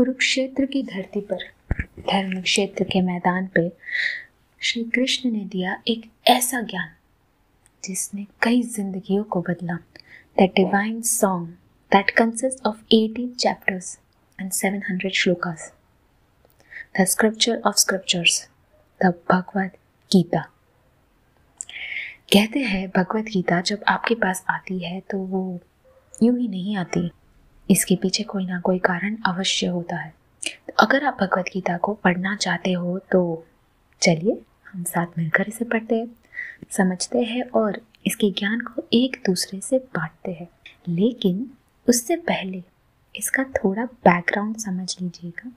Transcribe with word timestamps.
कुरुक्षेत्र 0.00 0.64
की 0.66 0.82
धरती 0.82 1.20
पर 1.20 1.42
धर्म 2.10 2.40
क्षेत्र 2.42 2.84
के 2.84 3.00
मैदान 3.00 3.46
पे 3.46 3.68
श्री 4.60 4.82
कृष्ण 4.84 5.30
ने 5.30 5.44
दिया 5.44 5.76
एक 5.88 6.08
ऐसा 6.26 6.60
ज्ञान, 6.60 6.88
जिसने 7.84 8.24
कई 8.42 8.62
जिंदगियों 8.76 9.24
को 9.24 9.40
बदला। 9.40 9.74
That 9.74 10.54
divine 10.56 11.02
song 11.02 11.48
that 11.92 12.10
consist 12.10 12.66
of 12.66 12.80
18 12.94 13.34
chapters 13.34 13.98
and 14.38 14.50
700 14.52 15.12
shlokas 15.14 15.70
the 17.00 17.04
scripture 17.06 17.60
of 17.66 17.76
scriptures 17.76 18.42
the 19.00 19.14
Bhagavad 19.32 19.70
Gita 20.10 20.40
कहते 22.32 22.60
हैं, 22.60 22.88
भगवत 22.88 23.24
गीता 23.24 23.60
जब 23.60 23.84
आपके 23.88 24.14
पास 24.14 24.44
आती 24.50 24.78
है 24.78 25.00
तो 25.00 25.18
वो 25.18 25.60
यूँ 26.22 26.38
ही 26.38 26.48
नहीं 26.48 26.76
आती। 26.76 27.10
इसके 27.70 27.96
पीछे 27.96 28.22
कोई 28.22 28.46
ना 28.46 28.60
कोई 28.60 28.78
कारण 28.78 29.16
अवश्य 29.26 29.66
होता 29.66 29.96
है। 29.96 30.14
तो 30.44 30.72
अगर 30.80 31.04
आप 31.04 31.18
भगवत 31.20 31.44
गीता 31.54 31.76
को 31.76 31.94
पढ़ना 31.94 32.36
चाहते 32.36 32.72
हो 32.72 32.98
तो 32.98 33.46
चलिए, 34.00 34.40
हम 34.72 34.84
साथ 34.84 35.06
मिलकर 35.18 35.44
इसे 35.48 35.64
पढ़ते 35.64 35.94
हैं, 35.94 36.08
समझते 36.70 37.22
हैं 37.22 37.42
और 37.42 37.80
इसके 38.06 38.30
ज्ञान 38.30 38.60
को 38.60 38.82
एक 38.92 39.22
दूसरे 39.26 39.60
से 39.60 39.78
बांटते 39.78 40.32
हैं। 40.32 40.48
लेकिन 40.88 41.50
उससे 41.88 42.16
पहले 42.16 42.62
इसका 43.16 43.42
थोड़ा 43.42 43.84
बैकग्राउंड 43.84 44.56
समझ 44.56 44.96
लीजिएगा। 45.00 45.52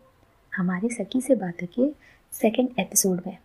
हमारे 0.56 0.90
सखी 0.90 1.22
से 1.22 1.36
बातें 1.36 1.68
के 1.68 1.92
सेकेंड 2.32 2.70
एपिसोड 2.80 3.22
में। 3.28 3.38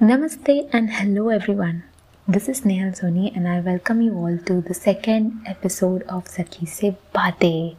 Namaste 0.00 0.68
and 0.72 0.90
hello 0.90 1.28
everyone. 1.28 1.82
This 2.28 2.48
is 2.48 2.60
Nehal 2.60 2.92
Soni 2.96 3.34
and 3.34 3.48
I 3.48 3.58
welcome 3.58 4.00
you 4.00 4.12
all 4.14 4.38
to 4.46 4.60
the 4.60 4.72
second 4.72 5.48
episode 5.52 6.04
of 6.16 6.28
सखी 6.28 6.66
से 6.66 6.90
बातें 7.14 7.72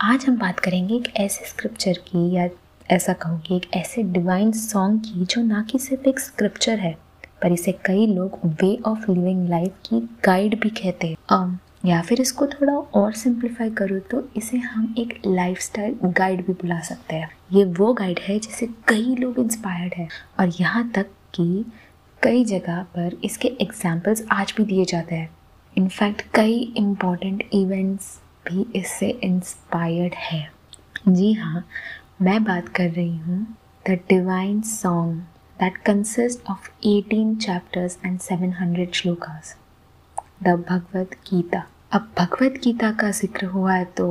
आज 0.00 0.26
हम 0.28 0.36
बात 0.38 0.60
करेंगे 0.60 0.94
एक 0.94 1.08
ऐसे 1.16 1.44
स्क्रिप्चर 1.44 1.98
की 2.08 2.28
या 2.34 2.48
ऐसा 2.90 3.12
कहूँगी 3.22 3.56
एक 3.56 3.70
ऐसे 3.76 4.02
डिवाइन 4.18 4.52
सॉन्ग 4.52 5.00
की 5.04 5.24
जो 5.24 5.42
ना 5.42 5.62
कि 5.70 5.78
सिर्फ़ 5.78 6.08
एक 6.08 6.20
स्क्रिप्चर 6.20 6.78
है 6.78 6.94
पर 7.42 7.52
इसे 7.52 7.72
कई 7.86 8.06
लोग 8.06 8.38
वे 8.62 8.76
ऑफ़ 8.86 9.10
लिविंग 9.10 9.48
लाइफ 9.48 9.80
की 9.88 10.00
गाइड 10.24 10.60
भी 10.60 10.70
कहते 10.82 11.06
हैं। 11.06 11.16
Um, 11.32 11.58
या 11.86 12.00
फिर 12.02 12.20
इसको 12.20 12.46
थोड़ा 12.46 12.72
और 13.00 13.12
सिंप्लीफाई 13.14 13.70
करूँ 13.70 14.00
तो 14.10 14.28
इसे 14.36 14.56
हम 14.58 14.94
एक 14.98 15.20
लाइफस्टाइल 15.26 15.98
गाइड 16.04 16.46
भी 16.46 16.52
बुला 16.52 16.80
सकते 16.88 17.16
हैं। 17.16 17.30
ये 17.52 17.64
वो 17.64 17.92
गाइड 17.92 18.18
है 18.22 18.38
जिसे 18.38 18.66
कई 18.88 19.14
लोग 19.20 19.38
इंस्पायर्ड 19.38 19.94
है 19.94 20.08
और 20.40 20.52
यहाँ 20.60 20.90
तक 20.94 21.06
कि 21.34 21.64
कई 22.22 22.44
जगह 22.44 22.82
पर 22.94 23.16
इसके 23.24 23.48
एग्जाम्पल्स 23.60 24.24
आज 24.32 24.54
भी 24.56 24.64
दिए 24.64 24.84
जाते 24.84 25.14
हैं। 25.14 25.30
इनफैक्ट 25.76 26.22
कई 26.34 26.58
इंपॉर्टेंट 26.76 27.42
इवेंट्स 27.54 28.18
भी 28.46 28.66
इससे 28.76 29.08
इंस्पायर्ड 29.24 30.14
है। 30.16 30.48
जी 31.08 31.32
हाँ 31.32 31.64
मैं 32.22 32.42
बात 32.44 32.68
कर 32.68 32.90
रही 32.90 33.16
हूँ 33.16 33.46
the 33.84 33.98
divine 34.08 34.60
song 34.62 35.20
that 35.58 35.76
consist 35.86 36.50
of 36.50 36.68
18 36.86 37.36
chapters 37.36 37.98
and 38.06 38.18
700 38.20 38.92
shlokas 38.94 39.56
the 40.42 40.54
Bhagavad 40.68 41.14
Gita 41.30 41.62
अब 41.92 42.10
भगवत 42.18 42.60
गीता 42.64 42.90
का 42.92 43.10
ज़िक्र 43.12 43.46
हुआ 43.46 43.74
है 43.74 43.84
तो 43.96 44.08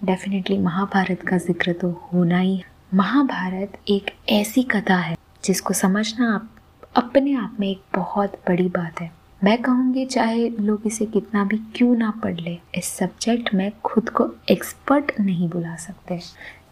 डेफिनेटली 0.00 0.58
महाभारत 0.58 1.22
का 1.28 1.38
ज़िक्र 1.38 1.72
तो 1.72 1.90
होना 2.04 2.38
ही। 2.38 2.62
महाभारत 2.94 3.78
एक 3.88 4.10
ऐसी 4.30 4.62
कथा 4.72 4.96
है 4.96 5.16
जिसको 5.48 5.74
समझना 5.74 6.34
आप, 6.34 6.50
अपने 6.96 7.34
आप 7.34 7.56
में 7.60 7.68
एक 7.68 7.80
बहुत 7.94 8.32
बड़ी 8.48 8.68
बात 8.68 9.00
है। 9.00 9.10
मैं 9.44 9.62
कहूँगी 9.62 10.06
चाहे 10.06 10.48
लोग 10.48 10.82
इसे 10.86 11.06
कितना 11.06 11.44
भी 11.44 11.58
क्यों 11.58 11.96
ना 11.96 12.10
पढ़ 12.10 12.40
ले, 12.40 12.58
इस 12.74 12.84
सब्जेक्ट 12.84 13.54
में 13.54 13.72
खुद 13.84 14.08
को 14.08 14.30
एक्सपर्ट 14.50 15.12
नहीं 15.20 15.48
बुला 15.48 15.76
सकते। 15.76 16.20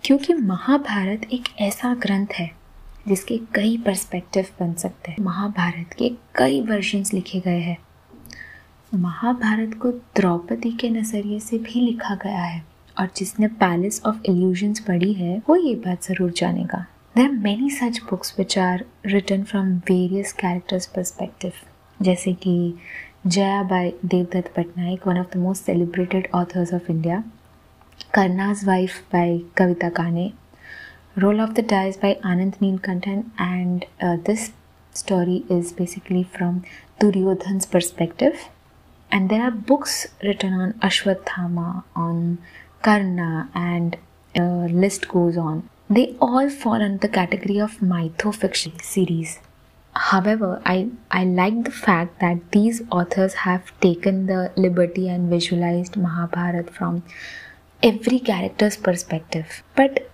क्योंकि 0.04 0.34
महाभारत 0.34 1.24
एक 1.32 1.42
ऐसा 1.58 1.94
ग्रंथ 1.94 2.26
है, 2.34 2.50
जिसके 3.08 3.38
कई 3.54 3.76
पर्सपेक्टिव 3.78 4.46
बन 4.60 4.72
सकते 4.72 5.10
हैं। 5.10 5.24
महाभारत 5.24 5.92
के 5.92 6.12
कई 6.34 6.60
वर्जन्स 6.60 7.14
लिखे 7.14 7.40
गए 7.40 7.60
हैं। 7.60 7.78
महाभारत 8.94 9.74
को 9.74 9.90
द्रौपदी 9.90 10.72
के 10.72 10.90
नज़रिए 10.90 11.40
से 11.40 11.58
भी 11.58 11.80
लिखा 11.80 12.14
गया 12.14 12.42
है, 12.42 12.64
और 13.00 13.08
जिसने 13.16 13.46
पैलेस 13.46 14.02
ऑफ़ 14.06 14.16
इल्यूजन्स 14.26 14.80
पढ़ी 14.80 15.12
है, 15.12 15.42
वो 15.48 15.56
ये 15.56 15.74
बात 15.74 16.04
ज़रूर 16.04 16.30
जानेगा। 16.30 16.86
There 17.15 17.25
are 17.29 17.33
many 17.33 17.69
such 17.69 18.05
books 18.07 18.37
which 18.37 18.57
are 18.57 18.79
written 19.03 19.45
from 19.45 19.81
various 19.87 20.33
characters' 20.43 20.89
perspective. 20.97 21.53
जैसे 22.01 22.33
कि 22.33 22.55
Jaya 23.27 23.61
by 23.63 23.91
Devdutt 24.05 24.53
Pattanaik 24.55 25.07
one 25.07 25.17
of 25.17 25.33
the 25.33 25.37
most 25.37 25.63
celebrated 25.63 26.27
authors 26.35 26.73
of 26.73 26.89
India 26.89 27.23
Karna's 28.13 28.65
wife 28.65 29.03
by 29.09 29.41
Kavita 29.55 29.89
Kane, 29.95 30.33
Roll 31.15 31.39
of 31.39 31.55
the 31.55 31.61
Dice 31.61 31.95
by 31.95 32.15
Anand 32.15 32.57
Neelkantan, 32.59 33.29
and 33.39 33.85
uh, 34.01 34.17
this 34.25 34.51
story 34.93 35.45
is 35.49 35.71
basically 35.71 36.23
from 36.23 36.63
Duryodhan's 36.99 37.65
perspective. 37.65 38.49
And 39.11 39.29
there 39.29 39.43
are 39.43 39.51
books 39.51 40.07
written 40.21 40.53
on 40.53 40.73
Ashwatthama, 40.73 41.83
on 41.95 42.39
Karna, 42.81 43.49
and 43.53 43.97
uh, 44.37 44.65
list 44.65 45.07
goes 45.07 45.37
on. 45.37 45.69
They 45.88 46.16
all 46.20 46.50
fall 46.50 46.82
under 46.82 46.98
the 46.98 47.08
category 47.08 47.60
of 47.60 47.78
mythofiction 47.78 48.82
series. 48.82 49.38
However, 49.94 50.60
I, 50.64 50.88
I 51.12 51.24
like 51.24 51.62
the 51.62 51.70
fact 51.70 52.20
that 52.20 52.50
these 52.50 52.82
authors 52.90 53.34
have 53.34 53.72
taken 53.80 54.26
the 54.26 54.50
liberty 54.56 55.08
and 55.08 55.30
visualized 55.30 55.96
Mahabharata 55.96 56.72
from 56.72 57.04
every 57.84 58.18
character's 58.18 58.76
perspective. 58.76 59.62
But 59.76 60.10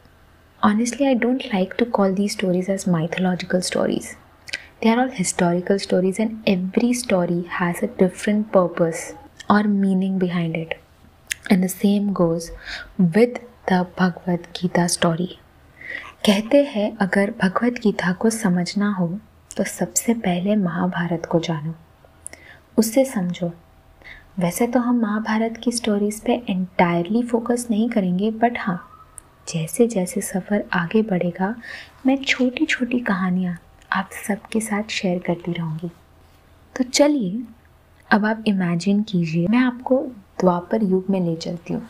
honestly, 0.62 1.06
I 1.09 1.15
don't 1.15 1.50
like 1.55 1.78
to 1.78 1.87
call 1.87 2.12
these 2.12 2.32
stories 2.32 2.69
as 2.69 2.87
mythological 2.87 3.62
stories. 3.62 4.16
They 4.82 4.91
are 4.91 5.00
all 5.00 5.09
historical 5.09 5.78
stories, 5.78 6.19
and 6.19 6.43
every 6.47 6.93
story 6.93 7.44
has 7.44 7.82
a 7.82 7.87
different 7.87 8.53
purpose 8.53 9.15
or 9.49 9.65
meaning 9.65 10.19
behind 10.19 10.55
it. 10.55 10.78
And 11.49 11.65
the 11.65 11.69
same 11.69 12.12
goes 12.12 12.50
with 12.99 13.38
the 13.69 13.87
Bhagavad 13.97 14.49
Gita 14.53 14.88
story. 14.88 15.38
कहते 16.25 16.62
हैं, 16.65 16.97
अगर 16.97 17.31
भगवत 17.41 17.78
गीता 17.83 18.12
को 18.12 18.31
समझना 18.31 18.91
हो 18.94 19.06
तो 19.56 19.65
सबसे 19.65 20.15
पहले 20.16 20.55
महाभारत 20.56 21.27
को 21.27 21.38
जानो। 21.41 21.75
उससे 22.78 23.05
समझो। 23.05 23.50
वैसे 24.38 24.66
तो 24.66 24.81
हम 24.81 25.00
महाभारत 25.00 25.56
की 25.65 25.72
स्टोरीज 25.72 26.21
पे 26.21 26.32
एंटायरली 26.49 27.22
फोकस 27.22 27.66
नहीं 27.71 27.88
करेंगे 27.91 28.31
बट 28.31 28.59
हाँ 28.59 28.78
जैसे 29.49 29.87
जैसे 29.87 30.21
सफ़र 30.21 30.65
आगे 30.72 31.03
बढ़ेगा, 31.03 31.55
मैं 32.06 32.16
छोटी 32.19 32.66
छोटी 32.66 33.00
कहानियाँ 33.00 33.56
आप 33.93 34.11
सबके 34.27 34.61
साथ 34.61 34.91
शेयर 34.91 35.19
करती 35.19 35.53
रहूँगी। 35.53 35.91
तो 36.77 36.84
चलिए, 36.84 37.43
अब 38.11 38.27
आप 38.27 38.44
इमेजिन 38.47 39.03
कीजिए, 39.03 39.47
मैं 39.49 39.59
आपको 39.59 39.99
द्वापर 40.41 40.82
युग 40.84 41.11
में 41.11 41.21
ले 41.21 41.37
चलती 41.37 41.75
हूँ। 41.75 41.87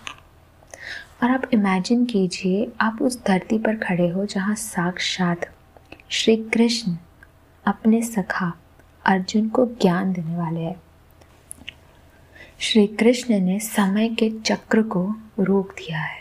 और 1.23 1.31
आप 1.31 1.43
इमेजिन 1.55 2.05
कीजिए, 2.05 2.71
आप 2.81 2.99
उस 3.03 3.23
धरती 3.25 3.59
पर 3.59 3.77
खड़े 3.77 4.09
हो 4.09 4.25
जहाँ 4.27 4.55
साक्षात 4.55 5.47
श्री 6.11 6.37
कृष्ण 6.55 6.97
अपने 7.65 8.01
सखा 8.03 8.53
अर्जुन 9.05 9.49
को 9.49 9.67
ज्ञान 9.83 10.13
देने 10.13 10.37
वाले 10.37 10.61
हैं। 10.61 10.81
श्री 12.59 12.87
कृष्ण 12.87 13.39
ने 13.41 13.59
समय 13.59 14.09
के 14.09 14.31
चक्र 14.41 14.83
को 14.83 15.05
रोक 15.41 15.73
दिया 15.73 16.01
है। 16.01 16.21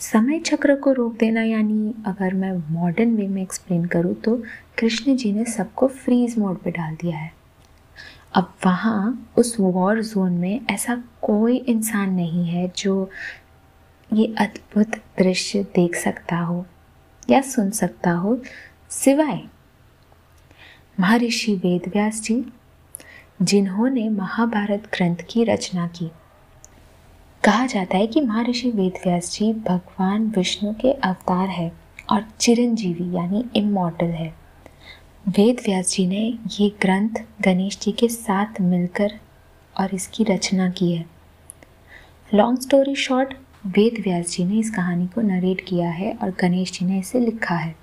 समय 0.00 0.38
चक्र 0.40 0.74
को 0.76 0.92
रोक 0.92 1.16
देना 1.16 1.42
यानी 1.42 1.94
अगर 2.06 2.34
मैं 2.34 2.52
मॉडर्न 2.72 3.16
वे 3.16 3.28
में 3.28 3.42
एक्सप्लेन 3.42 3.84
करूँ 3.86 4.14
तो 4.14 4.36
कृष्ण 4.78 5.16
जी 5.16 5.32
ने 5.32 5.44
सबको 5.44 5.88
फ्रीज 5.88 6.38
मोड 6.38 6.58
पे 6.58 6.70
डाल 6.70 6.94
दिया 6.94 7.16
है। 7.16 7.32
अब 8.34 8.54
वहाँ 8.66 9.28
उस 9.38 9.56
वॉर 9.60 10.02
जोन 10.02 10.32
में 10.32 10.60
ऐसा 10.70 11.02
कोई 11.22 11.56
इंसान 11.56 12.10
नहीं 12.10 12.46
है 12.46 12.72
जो 12.76 13.10
ये 14.12 14.34
अद्भुत 14.38 14.88
दृश्य 14.88 15.62
देख 15.62 15.96
सकता 15.96 16.38
हो 16.38 16.66
या 17.30 17.40
सुन 17.40 17.70
सकता 17.70 18.10
हो 18.10 18.40
सिवाय 18.90 19.42
महर्षि 21.00 21.54
वेदव्यास 21.54 22.22
जी, 22.22 22.52
जिन्होंने 23.42 24.08
महाभारत 24.08 24.82
ग्रंथ 24.94 25.16
की 25.30 25.44
रचना 25.44 25.86
की। 25.86 26.10
कहा 27.44 27.66
जाता 27.66 27.96
है 27.96 28.06
कि 28.06 28.20
महर्षि 28.20 28.70
वेदव्यास 28.70 29.32
जी 29.32 29.52
भगवान 29.52 30.26
विष्णु 30.26 30.74
के 30.74 30.92
अवतार 30.92 31.48
है 31.48 31.72
और 32.10 32.24
चिरंजीवी 32.40 33.16
यानी 33.16 33.44
इमोटल 33.56 34.06
है। 34.06 34.45
वेद 35.26 35.60
व्यास 35.64 35.90
जी 35.90 36.06
ने 36.06 36.20
ये 36.52 36.68
ग्रंथ 36.82 37.14
गणेश 37.42 37.78
जी 37.82 37.92
के 37.92 38.08
साथ 38.08 38.60
मिलकर 38.60 39.12
और 39.76 39.94
इसकी 39.94 40.24
रचना 40.24 40.68
की 40.70 40.90
है। 40.92 41.04
Long 42.30 42.58
story 42.58 42.94
short 42.94 43.32
Ved 43.66 43.98
Vyas 44.00 44.30
ji 44.30 44.44
ने 44.44 44.58
इस 44.58 44.70
कहानी 44.70 45.06
को 45.06 45.20
नरेट 45.20 45.60
किया 45.60 45.88
है 45.90 46.12
और 46.12 46.30
गणेश 46.40 46.72
जी 46.72 46.86
ने 46.86 46.98
इसे 46.98 47.20
लिखा 47.20 47.54
है। 47.54 47.74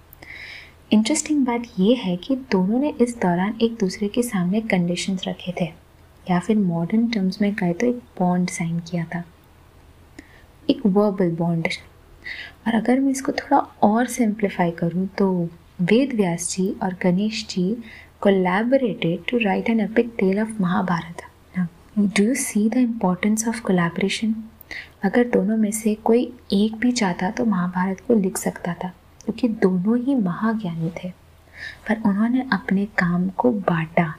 इंटरेस्टिंग 0.91 1.45
बात 1.45 1.63
यह 1.79 2.01
है 2.01 2.15
कि 2.17 2.35
दोनों 2.51 2.79
ने 2.79 2.93
इस 3.01 3.15
दौरान 3.17 3.57
एक 3.61 3.75
दूसरे 3.79 4.07
के 4.07 4.23
सामने 4.23 4.61
कंडीशंस 4.61 5.27
रखे 5.27 5.53
थे, 5.61 5.65
या 6.27 6.39
फिर 6.39 6.57
मॉडर्न 6.57 7.07
टर्म्स 7.07 7.41
में 7.41 7.53
कहे 7.55 7.73
तो 7.73 7.87
एक 7.87 7.99
बॉन्ड 8.19 8.49
साइन 8.49 8.79
किया 8.81 9.03
था। 9.05 9.23
एक 10.69 10.85
वर्बल 10.85 11.35
बॉन्ड 11.35 11.67
और 12.67 12.75
अगर 12.75 12.99
मैं 12.99 13.11
इसको 13.11 13.31
थोड़ा 13.33 13.57
और 13.83 14.07
सिंप्लीफाई 14.07 14.71
करूँ 14.71 15.07
तो 15.17 15.29
वेद 15.79 16.13
व्यास 16.13 16.49
जी 16.49 16.69
और 16.83 16.93
गणेश 16.93 17.45
जी 17.49 17.75
to 19.29 19.39
write 19.39 19.67
an 19.67 19.79
epic 19.79 20.17
tale 20.17 20.37
of 20.39 20.51
Mahabharata. 20.57 21.25
Now, 21.55 21.67
do 22.15 22.23
you 22.23 22.35
see 22.35 22.69
the 22.69 22.79
importance 22.79 23.45
of 23.47 23.61
collaboration? 23.63 24.33
अगर 25.03 25.27
दोनों 25.29 25.57
में 25.57 25.71
से 25.71 25.93
कोई 25.95 26.21
एक 26.53 26.75
भी 26.75 26.91
चाहता 26.91 27.29
तो 27.31 27.45
महाभारत 27.45 27.99
को 28.07 28.13
लिख 28.13 28.37
सकता 28.37 28.73
था 28.73 28.87
क्योंकि 29.25 29.47
दोनों 29.47 29.97
ही 29.97 30.15
महाज्ञानी 30.15 30.91
थे 31.03 31.09
पर 31.87 32.01
उन्होंने 32.05 32.45
अपने 32.53 32.85
काम 32.97 33.27
को 33.37 33.51
बांटा 33.69 34.13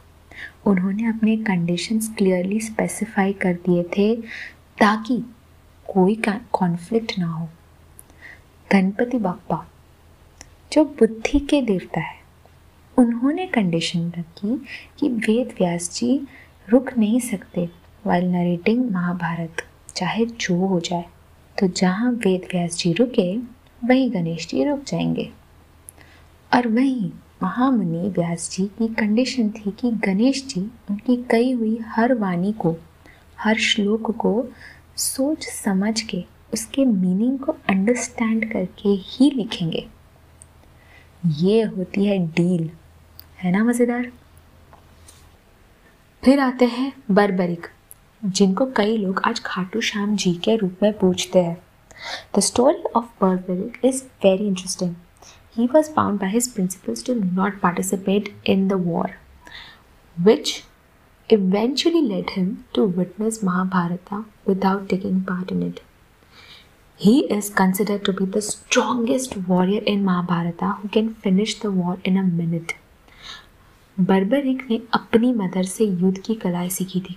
उन्होंने 0.67 1.07
अपने 1.09 1.37
कंडीशंस 1.37 2.15
क्लियरली 2.19 2.61
स्पेसिफाई 2.61 3.33
कर 3.43 3.55
दिए 3.67 3.83
थे 3.97 4.15
ताकि 4.81 5.23
कोई 5.87 6.23
कॉन्फ्लिक्ट 6.29 7.19
ना 7.19 7.27
हो 7.27 7.49
गणपति 8.71 9.19
बापा 9.19 9.67
जो 10.75 10.85
बुद्धि 10.85 11.39
के 11.39 11.63
देवता 11.63 12.01
है, 12.01 12.17
उन्होंने 12.99 13.47
कंडीशन 13.47 14.13
रखी 14.19 14.57
कि 14.99 15.09
वेद 15.09 15.49
व्यास 15.59 15.95
जी 15.95 16.27
रुक 16.69 16.99
नहीं 16.99 17.21
सकते 17.21 17.69
वाइल 18.07 18.25
नरेटिंग 18.25 18.91
महाभारत, 18.91 19.57
चाहे 19.97 20.27
जो 20.27 20.67
हो 20.67 20.81
जाए। 20.81 21.05
तो 21.61 21.69
जहाँ 21.69 22.13
वेद 22.13 22.43
व्यास 22.53 22.77
जी 22.77 22.93
रुके, 22.93 23.37
वहीं 23.85 24.15
गणेश 24.15 24.47
जी 24.47 24.65
रुक 24.65 24.85
जाएँगे। 24.85 25.31
और 26.55 26.69
वहीं 26.69 27.11
महामुनि 27.43 28.09
व्यास 28.09 28.51
जी 28.51 28.67
की 28.67 28.95
कंडीशन 28.95 29.51
थी 29.51 29.71
कि 29.71 29.91
गणेश 29.91 30.47
जी 30.47 30.61
उनकी 30.61 31.23
कही 31.23 31.51
हुई 31.51 31.79
हर 31.83 32.15
वाणी 32.15 32.53
को, 32.53 32.77
हर 33.39 33.57
श्लोक 33.57 34.11
को 34.11 34.49
सोच 34.97 35.45
समझ 35.45 36.01
के 36.01 36.25
उसके 36.55 36.85
मीनिंग 36.85 37.39
को 37.39 37.53
अंडरस्टैंड 37.53 38.53
करके 38.53 38.89
ही 38.89 39.31
लिखेंगे। 39.31 39.89
ये 41.27 41.63
होती 41.63 42.05
है 42.05 42.19
डील। 42.27 42.71
है 43.39 43.51
ना, 43.53 43.65
मज़ेदार? 43.65 44.11
फिर 46.25 46.41
आते 46.41 46.65
हैं 46.65 46.93
बर्बरिक, 47.11 47.67
जिनको 48.25 48.67
कई 48.67 48.97
लोग 48.97 49.23
आज 49.25 49.41
खाटू 49.41 49.81
श्याम 49.81 50.17
जी 50.17 50.35
के 50.35 50.57
रूप 50.57 50.77
में 50.83 50.93
पूछते 50.99 51.39
हैं। 51.39 51.57
The 52.37 52.41
story 52.41 52.83
of 52.97 53.05
Barbarik 53.05 53.79
is 53.85 54.03
very 54.05 54.47
interesting 54.47 54.95
he 55.57 55.67
was 55.67 55.91
bound 55.97 56.21
by 56.21 56.31
his 56.31 56.53
principles 56.55 57.05
to 57.07 57.15
not 57.15 57.61
participate 57.61 58.35
in 58.47 58.69
the 58.69 58.73
war 58.73 59.11
which 60.21 60.63
eventually 61.31 62.01
led 62.09 62.31
him 62.31 62.49
to 62.75 62.83
witness 62.97 63.37
Mahabharata 63.43 64.17
without 64.47 64.83
taking 64.89 65.21
part 65.23 65.53
in 65.53 65.63
it. 65.63 65.79
He 67.05 67.27
is 67.35 67.49
considered 67.51 68.05
to 68.05 68.13
be 68.13 68.25
the 68.25 68.41
strongest 68.41 69.37
warrior 69.49 69.81
in 69.83 70.05
Mahabharata 70.05 70.69
who 70.77 70.89
can 70.89 71.09
finish 71.15 71.53
the 71.55 71.71
war 71.71 71.97
in 72.05 72.17
a 72.17 72.23
minute. 72.23 72.73
Barbarik 74.01 74.67
ने 74.71 74.81
अपनी 74.95 75.33
mother 75.33 75.63
से 75.63 75.85
युद्ध 75.85 76.19
की 76.19 76.35
कलाएँ 76.35 76.69
सीखी 76.69 77.01
थी। 77.01 77.17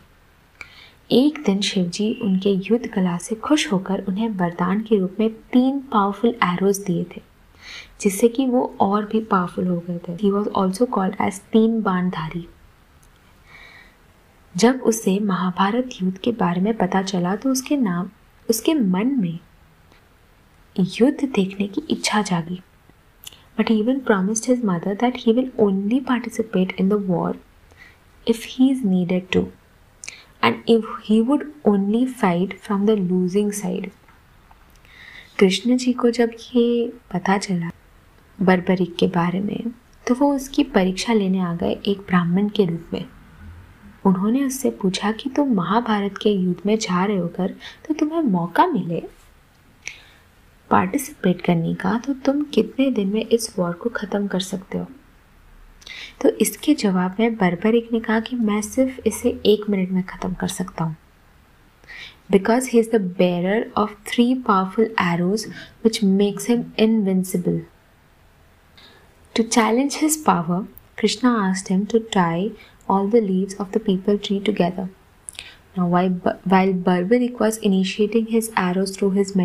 एक 1.11 1.41
दिन 1.45 1.61
शिवजी 1.61 2.19
उनके 2.23 2.49
युद्ध 2.49 2.87
कला 2.87 3.17
से 3.17 3.35
खुश 3.35 3.71
होकर 3.71 4.03
उन्हें 4.07 4.29
वरदान 4.29 4.81
के 4.81 4.99
रूप 4.99 5.15
में 5.19 5.29
तीन 5.29 5.79
पावरफुल 5.79 6.35
एरोज 6.43 6.77
दिए 6.77 7.05
थे, 7.15 7.21
जिससे 8.01 8.27
कि 8.27 8.45
वो 8.45 8.75
और 8.79 9.05
भी 9.05 9.21
पावरफुल 9.23 9.67
हो 9.67 9.79
गए 9.79 9.99
थे। 10.07 10.17
He 10.21 10.31
was 10.31 10.49
also 10.49 10.85
called 10.85 11.15
as 11.21 11.39
तीन 11.53 11.81
बाणधारी। 11.81 12.47
जब 14.55 14.81
उसे 14.83 15.19
महाभारत 15.19 15.89
युद्ध 16.01 16.17
के 16.17 16.31
बारे 16.31 16.61
में 16.61 16.73
पता 16.77 17.01
चला 17.01 17.35
तो 17.35 17.51
उसके 17.51 17.77
नाम, 17.77 18.09
उसके 18.49 18.73
मन 18.73 19.19
में 19.21 19.39
युद्ध 20.79 21.25
देखने 21.25 21.67
की 21.67 21.81
इच्छा 21.89 22.21
जागी। 22.21 22.59
But 23.59 23.71
even 23.71 23.99
promised 23.99 24.49
his 24.49 24.63
mother 24.65 24.95
that 24.95 25.17
he 25.17 25.33
will 25.33 25.51
only 25.59 25.99
participate 25.99 26.75
in 26.79 26.89
the 26.89 26.93
war 27.07 27.39
if 28.27 28.45
he 28.49 28.69
is 28.71 28.85
needed 28.87 29.27
to 29.33 29.47
and 30.43 30.55
if 30.69 30.85
he 31.05 31.19
would 31.21 31.51
only 31.67 32.05
fight 32.05 32.57
from 32.59 32.85
the 32.85 32.97
losing 33.01 33.51
side 33.53 33.89
Krishna 35.39 35.77
ji 35.77 35.93
को 35.93 36.11
जब 36.11 36.31
ये 36.55 36.87
पता 37.13 37.37
चला 37.37 37.69
बर्बरिक 38.39 38.95
के 38.95 39.07
बारे 39.07 39.39
में 39.39 39.71
तो 40.07 40.15
वो 40.15 40.33
उसकी 40.35 40.63
परीक्षा 40.63 41.13
लेने 41.13 41.39
आ 41.39 41.53
गए 41.55 41.71
एक 41.87 41.99
ब्राह्मण 41.99 42.49
के 42.49 42.65
रूप 42.65 42.93
में। 42.93 43.05
उन्होंने 44.05 44.43
उससे 44.43 44.69
पूछा 44.71 45.11
कि 45.11 45.29
तुम 45.29 45.53
महाभारत 45.53 46.17
के 46.17 46.29
युद्ध 46.29 46.61
में 46.65 46.77
जा 46.77 47.03
रहे 47.05 47.17
होकर 47.17 47.55
तो 47.87 47.93
तुम्हें 47.93 48.21
मौका 48.21 48.65
मिले? 48.67 49.01
पार्टिसिपेट 50.69 51.41
करने 51.41 51.73
का 51.75 51.97
तो 52.05 52.13
तुम 52.13 52.41
कितने 52.53 52.89
दिन 52.91 53.07
में 53.07 53.25
इस 53.25 53.53
वॉर 53.59 53.73
को 53.73 53.89
ख़त्म 53.89 54.27
कर 54.27 54.39
सकते 54.39 54.77
हो? 54.77 54.85
तो 56.21 56.29
इसके 56.29 56.73
जवाब 56.73 57.15
में 57.19 57.35
बर्बरिक 57.35 57.89
ने 57.93 57.99
कहा 57.99 58.19
कि 58.19 58.35
मैं 58.35 58.61
सिर्फ़ 58.61 58.99
इसे 59.07 59.29
एक 59.45 59.69
मिनट 59.69 59.89
में 59.89 60.03
ख़त्म 60.03 60.33
कर 60.33 60.47
सकता 60.47 60.83
हूँ। 60.83 60.95
Because 62.31 62.69
he 62.69 62.79
is 62.79 62.89
the 62.91 63.01
bearer 63.17 63.69
of 63.77 63.93
three 64.07 64.33
powerful 64.47 64.93
arrows 65.01 65.45
which 65.83 66.03
makes 66.03 66.49
him 66.49 66.63
invincible 66.79 67.61
to 69.35 69.43
challenge 69.43 69.97
his 70.01 70.23
power 70.25 70.67
Krishna 70.99 71.31
asked 71.49 71.71
him 71.71 71.85
to 71.85 71.99
try 72.11 72.51
all 72.89 73.07
the 73.13 73.19
leaves 73.21 73.55
of 73.55 73.71
the 73.71 73.79
people 73.85 74.17
tree 74.17 74.39
together. 74.39 74.83
Now, 75.77 75.87
while, 75.87 76.13
while 76.51 76.71
Barbaric 76.73 77.39
was 77.39 77.57
initiating 77.69 78.27
his 78.27 78.49
arrows 78.55 78.95
through 78.95 79.09
his 79.11 79.35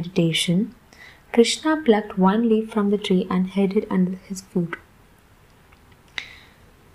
Krishna 1.34 1.82
plucked 1.86 2.18
one 2.18 2.50
leaf 2.50 2.72
from 2.72 2.90
the 2.90 2.98
tree 2.98 3.28
and 3.30 3.48
hid 3.48 3.78
it 3.78 3.88
under 3.92 4.18
his 4.28 4.42
foot. 4.42 4.78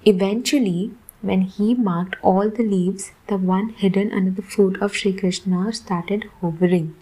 Eventually, 0.05 0.93
when 1.21 1.43
he 1.43 1.75
marked 1.75 2.17
all 2.23 2.51
the 2.51 2.65
leaves, 2.65 3.13
the 3.29 3.37
one 3.37 3.69
hidden 3.69 4.13
under 4.13 4.31
the 4.31 4.43
foot 4.43 4.83
of 4.83 4.97
Sri 4.97 5.13
Krishna 5.13 5.73
started 5.73 6.29
hovering. 6.41 6.95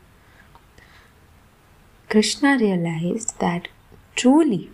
Krishna 2.10 2.58
realized 2.58 3.38
that 3.38 3.68
truly 4.16 4.70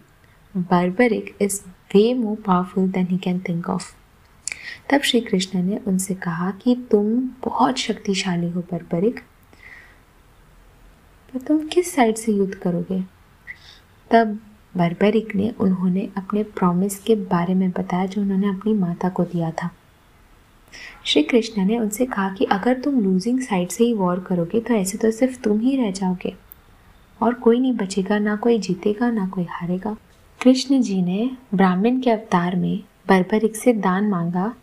barbaric 0.55 1.37
is 1.39 1.63
way 1.95 2.15
more 2.15 2.37
powerful 2.37 2.87
than 2.87 3.07
he 3.07 3.19
can 3.19 3.41
think 3.41 3.69
of. 3.69 3.95
तब 4.91 5.01
श्री 5.01 5.21
कृष्ण 5.21 5.63
ने 5.63 5.77
उनसे 5.87 6.15
कहा 6.15 6.51
कि 6.51 6.75
तुम 6.91 7.21
बहुत 7.45 7.79
शक्तिशाली 7.79 8.51
हो 8.51 8.61
बर्बरिक 8.61 9.21
तो 11.34 11.40
तुम 11.40 11.68
किस 11.68 11.94
साइड 11.96 12.16
से 12.16 12.32
युद्ध 12.32 12.54
करोगे? 12.54 13.02
तब 14.12 14.40
बर्बरिक 14.78 15.36
ने 15.36 15.50
उन्होंने 15.60 16.08
अपने 16.18 16.44
प्रॉमिस 16.44 16.98
के 17.00 17.16
बारे 17.16 17.54
में 17.54 17.70
बताया 17.72 18.06
जो 18.06 18.22
उन्होंने 18.22 18.50
अपनी 18.50 18.74
माता 18.74 19.10
को 19.10 19.24
दिया 19.24 19.52
था। 19.52 19.70
श्री 21.06 21.24
कृष्ण 21.24 21.66
ने 21.66 21.78
उनसे 21.80 22.06
कहा 22.06 22.30
कि 22.30 22.46
अगर 22.46 22.80
तुम 22.80 23.00
लूजिंग 23.00 23.40
साइड 23.40 23.70
से 23.70 23.84
ही 23.84 23.94
वॉर 23.94 24.20
करोगे 24.20 24.60
तो 24.60 24.74
ऐसे 24.74 24.98
तो 24.98 25.12
सिर्फ़ 25.12 25.40
तुम 25.42 25.60
ही 25.60 25.76
रह 25.78 25.92
जाओगे। 25.92 26.34
और 27.22 27.34
कोई 27.34 27.60
नहीं 27.60 27.74
बचेगा, 27.74 28.20
ना 28.20 28.36
कोई 28.36 28.60
जीतेगा, 28.60 29.10
ना 29.12 29.28
कोई 29.28 29.46
हारेगा। 29.50 29.96
कृष्ण 30.42 30.82
जी 30.82 31.02
ने 31.02 31.30
ब्राह्मण 31.54 32.00
के 32.02 32.12
अवतार 32.12 32.56
में 32.56 32.84
बर्बरिक 33.08 33.56
से 33.56 33.74
दान 33.74 34.10
मांगा 34.10 34.54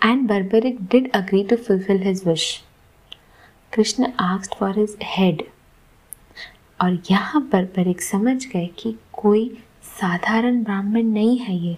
and 0.00 0.26
Barbarik 0.28 0.82
did 0.82 1.10
agree 1.12 1.44
to 1.44 1.56
fulfil 1.56 2.02
his 2.02 2.22
wish 2.26 2.64
Krishna 3.72 4.12
asked 4.20 4.54
for 4.54 4.78
his 4.78 4.96
head 5.02 5.42
और 6.80 6.98
यहाँ 7.10 7.40
पर 7.52 7.64
परिक 7.76 8.00
समझ 8.02 8.36
गए 8.46 8.66
कि 8.78 8.94
कोई 9.12 9.48
साधारण 9.90 10.62
ब्राह्मण 10.64 11.04
नहीं 11.04 11.38
है 11.38 11.56
ये। 11.56 11.76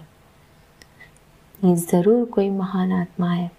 ये 1.59 1.75
ज़रूर 1.75 2.25
कोई 2.25 2.49
महान 2.49 2.91
आत्मा 2.91 3.31
है। 3.31 3.49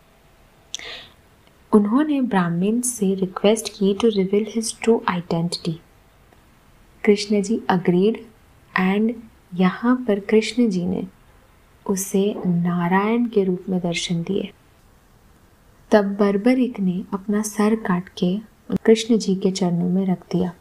उन्होंने 1.73 2.20
ब्राह्मण 2.20 2.80
से 2.80 3.14
रिक्वेस्ट 3.14 3.68
की 3.78 3.92
to 3.94 4.09
reveal 4.09 4.47
his 4.54 4.75
true 4.82 5.00
identity 5.09 5.78
Krishna 7.04 7.42
ji 7.42 7.61
agreed 7.70 8.16
and 8.75 9.14
यहाँ 9.54 9.94
पर 10.09 10.20
कृष्ण 10.20 10.68
जी 10.70 10.85
ने 10.87 11.06
उसे 11.87 12.23
नारायण 12.47 13.26
के 13.26 13.44
रूप 13.44 13.64
में 13.68 13.78
दर्शन 13.80 14.23
दिए। 14.23 14.50
तब 15.90 16.16
बर्बरिक 16.16 16.80
ने 16.80 17.02
अपना 17.14 17.42
सर 17.42 17.75
काट 17.87 18.09
के 18.18 18.37
कृष्ण 18.85 19.18
जी 19.18 19.35
के 19.35 19.50
चरणों 19.50 19.88
में 19.90 20.04
रख 20.06 20.26
दिया। 20.32 20.52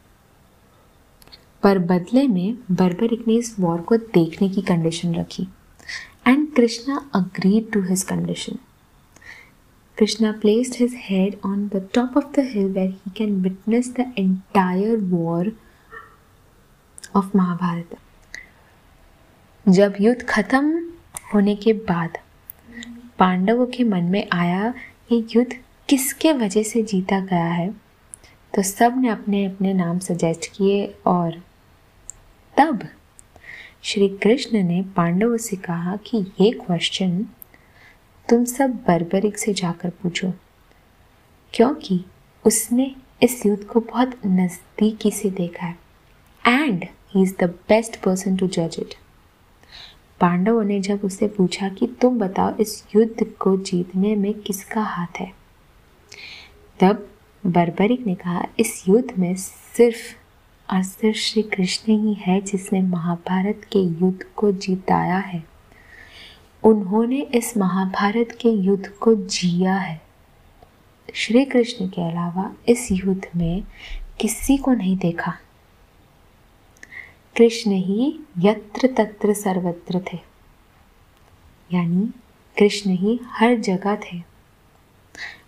पर 1.63 1.79
बदले 1.79 2.27
में 2.27 2.57
बर्बरिक 2.71 3.27
ने 3.27 3.33
इस 3.33 3.55
वॉर 3.59 3.81
को 3.81 3.97
देखने 3.97 4.49
की 4.49 4.61
कंडीशन 4.61 5.15
रखी। 5.15 5.47
And 6.27 6.53
Krishna 6.53 7.09
agreed 7.13 7.71
to 7.71 7.81
his 7.81 8.03
condition 8.03 8.57
Krishna 9.97 10.31
placed 10.31 10.75
his 10.79 10.93
head 10.95 11.37
on 11.45 11.67
the 11.67 11.89
top 11.93 12.17
of 12.17 12.25
the 12.25 12.39
hill 12.39 12.71
where 12.71 12.89
he 12.89 13.11
can 13.17 13.41
witness 13.41 13.93
the 13.93 14.13
entire 14.19 14.97
war 14.97 15.51
of 17.15 17.37
Mahabharat 17.37 17.97
जब 19.69 19.93
युद्ध 20.01 20.21
खत्म 20.25 20.89
होने 21.33 21.55
के 21.55 21.73
बाद 21.73 22.17
पांडवों 23.19 23.65
के 23.65 23.83
मन 23.83 24.03
में 24.03 24.27
आया 24.31 24.73
कि 25.09 25.25
युद्ध 25.35 25.53
किसके 25.89 26.33
वजह 26.33 26.63
से 26.63 26.83
जीता 26.83 27.19
गया 27.19 27.47
है 27.47 27.69
तो 28.55 28.61
सबने 28.61 29.09
अपने 29.09 29.45
अपने 29.45 29.73
नाम 29.73 29.99
सजेस्ट 29.99 30.45
किए 30.57 30.95
और 31.05 31.41
तब 32.59 32.79
श्री 33.83 34.07
कृष्ण 34.23 34.63
ने 34.63 34.81
पांडवों 34.95 35.37
से 35.37 35.55
कहा 35.55 35.95
कि 35.95 36.17
ये 36.41 36.49
क्वेश्चन 36.51 37.11
तुम 38.29 38.43
सब 38.45 38.73
बर्बरिक 38.87 39.37
से 39.37 39.53
जाकर 39.53 39.89
पूछो, 39.89 40.31
क्योंकि 41.53 41.99
उसने 42.45 42.95
इस 43.23 43.45
युद्ध 43.45 43.63
को 43.63 43.79
बहुत 43.79 44.19
नज़दीकी 44.25 45.11
से 45.11 45.29
देखा 45.29 45.65
है 45.65 45.77
and 46.43 46.83
he 47.09 47.23
is 47.23 47.33
the 47.39 47.49
best 47.69 47.99
person 48.01 48.37
to 48.37 48.47
जज 48.47 48.75
इट 48.79 48.95
पांडवों 50.19 50.63
ने 50.63 50.79
जब 50.79 51.03
उससे 51.03 51.27
पूछा 51.27 51.69
कि 51.69 51.87
तुम 52.01 52.19
बताओ 52.19 52.55
इस 52.55 52.83
युद्ध 52.95 53.31
को 53.39 53.57
जीतने 53.57 54.15
में 54.15 54.33
किसका 54.33 54.81
हाथ 54.81 55.19
है, 55.19 55.31
तब 56.79 57.09
बर्बरिक 57.43 58.07
ने 58.07 58.15
कहा, 58.15 58.45
इस 58.59 58.83
युद्ध 58.89 59.19
में 59.19 59.35
सिर्फ़ 59.35 60.15
सिर्फ़ 60.73 61.17
श्री 61.17 61.41
कृष्ण 61.41 61.93
ही 61.93 62.13
है 62.13 62.41
जिसने 62.41 62.81
महाभारत 62.81 63.61
के 63.73 63.79
युद्ध 63.79 64.23
को 64.35 64.51
जिताया 64.51 65.17
है। 65.17 65.43
उन्होंने 66.63 67.21
इस 67.21 67.57
महाभारत 67.57 68.37
के 68.41 68.49
युद्ध 68.49 68.87
को 68.87 69.15
जिया 69.15 69.75
है। 69.75 70.01
श्री 71.15 71.45
कृष्ण 71.45 71.87
के 71.87 72.11
अलावा 72.11 72.53
इस 72.67 72.87
युद्ध 72.91 73.27
में 73.35 73.63
किसी 74.19 74.57
को 74.57 74.73
नहीं 74.73 74.97
देखा। 74.97 75.33
कृष्ण 77.37 77.71
ही 77.71 78.19
यत्र 78.39 78.87
तत्र 78.97 79.33
सर्वत्र 79.33 80.01
थे। 80.13 80.19
यानी 81.73 82.09
कृष्ण 82.57 82.91
ही 82.91 83.19
हर 83.23 83.55
जगह 83.55 83.95
थे। 83.95 84.23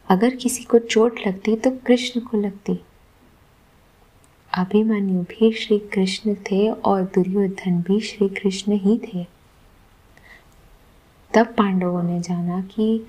अगर 0.09 0.35
किसी 0.35 0.63
को 0.63 0.79
चोट 0.79 1.19
लगती 1.27 1.55
तो 1.55 1.71
कृष्ण 1.71 2.21
को 2.21 2.41
लगती। 2.41 2.79
अभिमन्यु 4.53 5.21
भी 5.21 5.51
श्री 5.51 5.79
कृष्ण 5.79 6.35
थे 6.35 6.71
और 6.71 7.03
दुर्योधन 7.03 7.81
भी 7.81 7.99
श्री 7.99 8.29
कृष्ण 8.29 8.71
ही 8.71 8.97
थे। 8.97 9.27
तब 11.33 11.45
पांडवों 11.45 12.03
ने 12.03 12.19
जाना 12.19 12.61
कि 12.61 13.07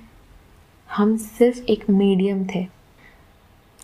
हम 0.91 1.17
सिर्फ़ 1.17 1.59
एक 1.59 1.91
मीडियम 1.91 2.47
थे। 2.55 2.69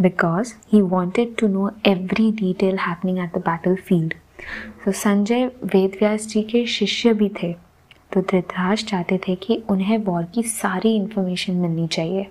because 0.00 0.54
he 0.66 0.82
wanted 0.82 1.38
to 1.38 1.48
know 1.48 1.72
every 1.84 2.30
detail 2.30 2.76
happening 2.76 3.18
at 3.18 3.32
the 3.32 3.40
battlefield. 3.40 4.14
तो 4.84 4.92
संजय 4.92 5.44
वेद 5.74 5.96
व्यास 6.00 6.26
जी 6.28 6.42
के 6.42 6.64
शिष्य 6.66 7.12
भी 7.14 7.28
थे 7.42 7.52
तो 8.12 8.20
धृतराष्ट्र 8.20 8.88
चाहते 8.88 9.18
थे 9.28 9.34
कि 9.44 9.62
उन्हें 9.70 9.98
वॉर 10.04 10.24
की 10.34 10.42
सारी 10.42 10.94
इन्फॉर्मेशन 10.96 11.52
मिलनी 11.52 11.86
चाहिए 11.96 12.26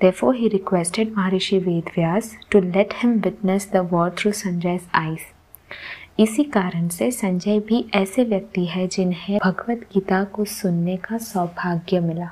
Therefore, 0.00 0.34
he 0.34 0.48
requested 0.48 1.14
Maharishi 1.14 1.58
Vedvyas 1.66 2.26
to 2.50 2.60
let 2.60 2.92
him 2.94 3.20
witness 3.20 3.64
the 3.64 3.82
war 3.82 4.10
through 4.10 4.32
Sanjay's 4.32 4.86
eyes. 4.92 5.24
इसी 6.18 6.44
कारण 6.44 6.88
से 6.88 7.10
संजय 7.10 7.58
भी 7.60 7.84
ऐसे 7.94 8.24
व्यक्ति 8.24 8.64
है 8.66 8.86
जिन्हें 8.88 9.38
भगवत 9.44 9.80
गीता 9.94 10.22
को 10.24 10.44
सुनने 10.44 10.96
का 10.96 11.18
सौभाग्य 11.18 12.00
मिला। 12.00 12.30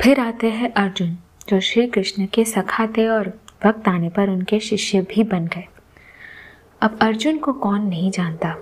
फिर 0.00 0.20
आते 0.20 0.50
हैं 0.50 0.72
अर्जुन, 0.72 1.16
जो 1.48 1.60
श्री 1.60 1.86
कृष्ण 1.86 2.26
के 2.26 2.44
सखा 2.44 2.86
थे 2.86 3.06
और 3.08 3.28
वक्त 3.66 3.88
आने 3.88 4.08
पर 4.08 4.30
उनके 4.30 4.60
शिष्य 4.60 5.02
भी 5.02 5.24
बन 5.24 5.46
गए। 5.46 5.64
अब 6.80 6.98
अर्जुन 7.02 7.38
को 7.38 7.52
कौन 7.52 7.86
नहीं 7.86 8.10
जानता? 8.10 8.54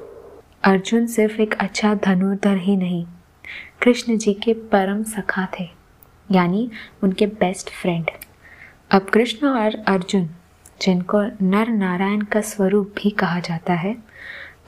अर्जुन 0.65 1.07
सिर्फ़ 1.07 1.41
एक 1.41 1.55
अच्छा 1.55 1.95
धनुर्धर 1.95 2.57
ही 2.57 2.77
नहीं, 2.77 3.05
कृष्ण 3.83 4.17
जी 4.17 4.35
के 4.35 4.55
परम 4.55 5.03
सखा 5.03 5.49
थे, 5.61 5.69
यानी 6.31 6.71
उनके 7.03 7.27
बेस्ट 7.27 7.71
फ्रेंड 7.71 8.11
अब 8.91 9.11
कृष्ण 9.11 9.47
और 9.47 9.85
अर्जुन 9.89 10.29
जिनको 10.81 11.23
नर 11.43 11.69
नारायण 11.71 12.23
का 12.23 12.41
स्वरूप 12.43 12.95
भी 12.97 13.11
कहा 13.13 13.41
जाता 13.41 13.73
है, 13.75 13.97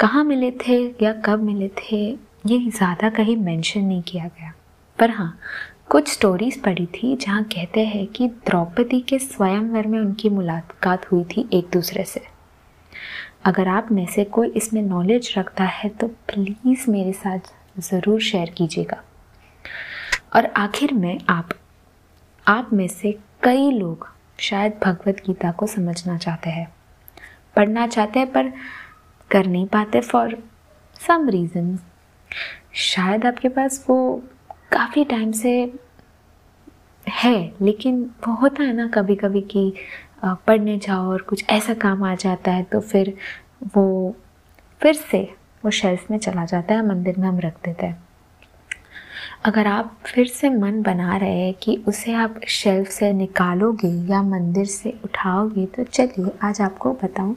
कहाँ 0.01 0.25
मिले 0.25 0.51
थे 0.61 0.79
या 1.03 1.13
कब 1.25 1.43
मिले 1.43 1.69
थे, 1.79 2.07
ये 2.47 2.59
ज़्यादा 2.69 3.11
कहीं 3.11 3.37
मेंशन 3.37 3.81
नहीं 3.81 4.03
किया 4.03 4.27
गया। 4.27 4.53
पर 4.99 5.11
हाँ 5.11 5.39
कुछ 5.91 6.09
स्टोरीज 6.09 6.61
पढ़ी 6.63 6.87
थी 6.95 7.15
जहाँ 7.17 7.43
कहते 7.45 7.85
हैं 7.87 8.07
कि 8.07 8.29
द्रौपदी 8.47 9.01
के 9.01 9.19
स्वयंवर 9.19 9.87
में 9.87 9.99
उनकी 9.99 10.29
मुलाकात 10.31 11.11
हुई 11.13 11.25
थी 11.27 11.49
एक 11.53 11.69
दूसरे 11.73 12.05
से। 12.05 12.23
अगर 13.45 13.69
आप 13.69 13.93
में 13.93 14.07
से 14.07 14.25
कोई 14.27 14.49
इसमें 14.57 14.83
नॉलेज 14.83 15.33
रखता 15.37 15.65
है 15.65 15.89
तो 15.91 16.07
प्लीज़ 16.29 16.91
मेरे 16.91 17.13
साथ 17.15 17.53
ज़रूर 17.81 18.21
शेयर 18.23 18.51
कीजिएगा। 18.51 19.03
और 20.35 20.47
आखिर 20.57 20.93
में 20.95 21.19
आप 21.29 21.49
आप 22.47 22.73
में 22.73 22.87
से 22.89 23.13
कई 23.43 23.71
लोग 23.71 24.09
शायद 24.39 24.79
भगवत 24.85 25.23
गीता 25.27 25.51
को 25.53 25.67
समझना 25.67 26.17
चाहते 26.19 26.51
हैं। 26.51 26.69
पढ़ना 27.57 27.87
चाहते 27.87 28.19
हैं, 28.19 28.33
पर 28.33 28.53
कर 29.31 29.47
नहीं 29.47 29.67
पाते 29.67 30.01
फॉर 30.01 30.37
सम 31.01 31.29
रीज़न 31.29 31.79
शायद 32.75 33.27
आपके 33.27 33.49
पास 33.49 33.85
वो 33.89 34.23
काफ़ी 34.73 35.05
टाइम 35.05 35.33
से 35.33 35.51
है, 37.07 37.53
लेकिन 37.63 38.03
वो 38.27 38.35
होता 38.35 38.63
है 38.63 38.73
ना 38.73 38.87
कभी 38.89 39.15
कभी 39.17 39.41
कि 39.43 39.73
पढ़ने 40.25 40.77
जाओ 40.79 41.11
और 41.11 41.23
कुछ 41.23 41.45
ऐसा 41.51 41.75
काम 41.75 42.05
आ 42.05 42.15
जाता 42.15 42.53
है 42.53 42.63
तो 42.63 42.81
फिर 42.81 43.13
वो, 43.77 44.17
फिर 44.81 44.95
से 44.95 45.23
वो 45.65 45.71
शेल्फ 45.71 46.11
में 46.11 46.19
चला 46.19 46.45
जाता 46.45 46.75
है, 46.75 46.87
मंदिर 46.87 47.19
में 47.19 47.29
हम 47.29 47.39
रख 47.41 47.55
देते 47.65 47.87
हैं। 47.87 48.06
अगर 49.47 49.67
आप 49.67 49.99
फिर 50.07 50.27
से 50.27 50.49
मन 50.51 50.83
बना 50.83 51.17
रहे 51.17 51.41
हैं 51.41 51.55
कि 51.55 51.77
उसे 51.89 52.13
आप 52.13 52.41
शेल्फ 52.49 52.89
से 52.89 53.13
निकालोगे 53.13 53.89
या 53.89 54.23
मंदिर 54.23 54.65
से 54.65 54.91
उठाओगे 55.05 55.67
तो 55.67 55.85
चलिए 55.85 56.31
आज 56.43 56.61
आपको 56.61 56.93
बताऊँ 56.93 57.37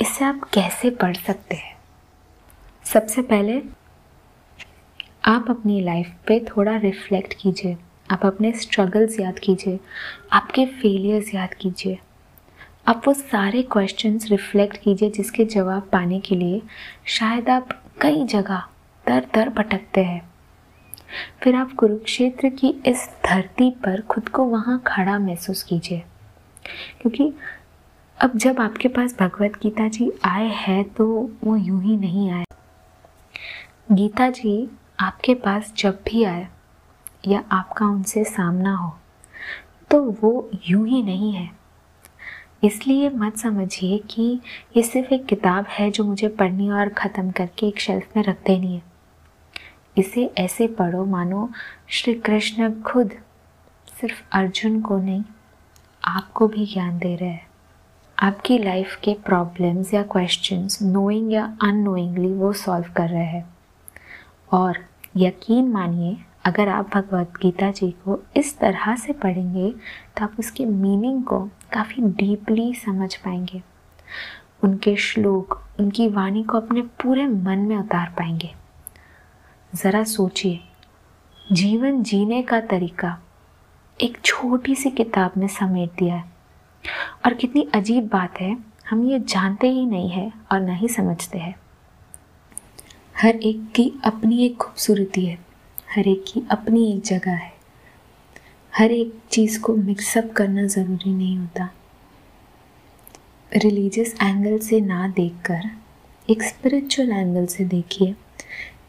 इसे 0.00 0.24
आप 0.24 0.40
कैसे 0.54 0.90
पढ़ 0.90 1.16
सकते 1.16 1.56
हैं। 1.56 1.76
सबसे 2.84 3.22
पहले 3.22 3.62
आप 5.24 5.50
अपनी 5.50 5.80
लाइफ 5.80 6.12
पे 6.26 6.40
थोड़ा 6.40 6.76
रिफ्लेक्ट 6.76 7.34
कीजिए। 7.40 7.76
आप 8.10 8.26
अपने 8.26 8.52
स्ट्रगल्स 8.52 9.20
याद 9.20 9.38
कीजिए। 9.38 9.80
आपके 10.32 10.66
फेलियर्स 10.66 11.34
याद 11.34 11.54
कीजिए। 11.54 11.98
आप 12.88 13.02
वो 13.06 13.14
सारे 13.14 13.62
क्वेश्चंस 13.62 14.30
रिफ्लेक्ट 14.30 14.76
कीजिए 14.76 15.10
जिसके 15.10 15.44
जवाब 15.44 15.88
पाने 15.92 16.20
के 16.20 16.36
लिए 16.36 16.62
शायद 17.06 17.48
आप 17.48 17.82
कई 18.00 18.24
जगह 18.24 18.62
दर 19.06 19.26
दर 19.34 19.48
भटकते 19.48 20.04
हैं। 20.04 20.27
फिर 21.42 21.54
आप 21.54 21.72
कुरुक्षेत्र 21.72 22.48
की 22.50 22.74
इस 22.86 23.08
धरती 23.26 23.70
पर 23.84 24.00
खुद 24.02 24.28
को 24.28 24.44
वहाँ 24.44 24.78
खड़ा 24.86 25.18
महसूस 25.18 25.62
कीजिए। 25.62 26.02
क्योंकि 27.00 27.32
अब 28.18 28.36
जब 28.36 28.60
आपके 28.60 28.88
पास 28.88 29.16
भगवत 29.20 29.58
गीता 29.62 29.88
जी 29.88 30.10
आए 30.24 30.48
हैं 30.56 30.82
तो 30.94 31.06
वो 31.44 31.56
यूँ 31.56 31.82
ही 31.82 31.96
नहीं 31.96 32.30
आए। 32.30 32.44
गीता 33.92 34.28
जी 34.30 34.68
आपके 35.00 35.34
पास 35.34 35.72
जब 35.78 35.98
भी 36.08 36.24
आए 36.24 36.46
या 37.28 37.42
आपका 37.52 37.86
उनसे 37.86 38.24
सामना 38.24 38.74
हो 38.76 38.96
तो 39.90 40.02
वो 40.22 40.50
यूँ 40.66 40.86
ही 40.88 41.02
नहीं 41.02 41.32
है। 41.32 41.50
इसलिए 42.64 43.08
मत 43.10 43.36
समझिए 43.36 43.98
कि 44.10 44.22
ये 44.76 44.82
सिर्फ़ 44.82 45.12
एक 45.14 45.26
किताब 45.26 45.66
है 45.68 45.90
जो 45.90 46.04
मुझे 46.04 46.28
पढ़नी 46.28 46.70
और 46.70 46.88
ख़त्म 46.88 47.30
करके 47.30 47.66
एक 47.66 47.80
शेल्फ 47.80 48.16
में 48.16 48.22
रख 48.24 48.42
देनी 48.46 48.74
है। 48.74 48.82
इसे 49.98 50.30
ऐसे 50.38 50.66
पढ़ो, 50.66 51.04
मानो 51.04 51.50
श्री 51.88 52.14
कृष्ण 52.14 52.82
खुद 52.82 53.12
सिर्फ़ 54.00 54.22
अर्जुन 54.32 54.80
को 54.80 54.98
नहीं, 54.98 55.24
आपको 56.04 56.48
भी 56.48 56.66
ज्ञान 56.66 56.98
दे 56.98 57.16
रहे 57.16 57.28
हैं। 57.28 57.46
आपकी 58.18 58.58
लाइफ 58.58 58.96
के 59.04 59.14
प्रॉब्लम्स 59.26 59.94
या 59.94 60.02
क्वेश्चंस 60.02 60.78
नोइंग 60.82 61.32
या 61.32 61.56
अननोइंगली 61.62 62.32
वो 62.32 62.52
सॉल्व 62.52 62.92
कर 62.96 63.08
रहे 63.08 63.24
हैं। 63.24 63.48
और 64.52 64.78
यकीन 65.16 65.68
मानिए, 65.68 66.16
अगर 66.44 66.68
आप 66.68 66.90
भगवत 66.94 67.32
गीता 67.42 67.70
जी 67.70 67.90
को 67.90 68.22
इस 68.36 68.58
तरह 68.58 68.96
से 68.96 69.12
पढ़ेंगे 69.12 69.70
तो 70.16 70.24
आप 70.24 70.36
उसके 70.38 70.64
मीनिंग 70.64 71.24
को 71.24 71.40
काफ़ी 71.72 72.02
डीपली 72.02 72.74
समझ 72.74 73.16
पाएँगे। 73.16 73.62
उनके 74.64 74.96
श्लोक, 74.96 75.62
उनकी 75.80 76.08
वाणी 76.08 76.42
को 76.42 76.56
अपने 76.56 76.82
पूरे 76.82 77.26
मन 77.26 77.58
में 77.58 77.76
उतार 77.76 78.14
पाएँगे। 78.18 78.54
ज़रा 79.74 80.04
सोचिए। 80.04 80.60
जीवन 81.52 82.02
जीने 82.02 82.42
का 82.42 82.60
तरीका 82.60 83.22
एक 84.00 84.18
छोटी 84.24 84.74
सी 84.74 84.90
किताब 84.90 85.32
में 85.36 85.48
समेट 85.48 85.90
दिया 85.90 86.14
है। 86.14 86.24
और 87.26 87.34
कितनी 87.34 87.68
अजीब 87.74 88.08
बात 88.08 88.40
है, 88.40 88.56
हम 88.90 89.10
ये 89.10 89.18
जानते 89.18 89.68
ही 89.68 89.86
नहीं 89.86 90.10
है 90.10 90.32
और 90.52 90.60
ना 90.60 90.74
ही 90.74 90.88
समझते 90.88 91.38
हैं। 91.38 91.54
हर 93.22 93.36
एक 93.36 93.72
की 93.74 93.92
अपनी 94.04 94.44
एक 94.44 94.56
खूबसूरती 94.56 95.26
है, 95.26 95.38
हर 95.96 96.08
एक 96.08 96.24
की 96.32 96.42
अपनी 96.50 96.92
एक 96.92 97.02
जगह 97.02 97.32
है। 97.32 97.52
हर 98.78 98.92
एक 98.92 99.18
चीज़ 99.30 99.60
को 99.60 99.76
मिक्सअप 99.76 100.32
करना 100.36 100.66
ज़रूरी 100.66 101.14
नहीं 101.14 101.38
होता। 101.38 101.70
रिलीजियस 103.56 104.14
एंगल 104.22 104.58
से 104.58 104.80
ना 104.80 105.08
देखकर, 105.08 105.70
एक 106.30 106.42
स्पिरिचुअल 106.42 107.10
एंगल 107.10 107.46
से 107.46 107.64
देखिए। 107.64 108.14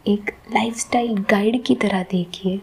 एक 0.07 0.31
लाइफस्टाइल 0.53 1.17
गाइड 1.17 1.63
की 1.63 1.75
तरह 1.75 2.03
देखिए 2.03 2.61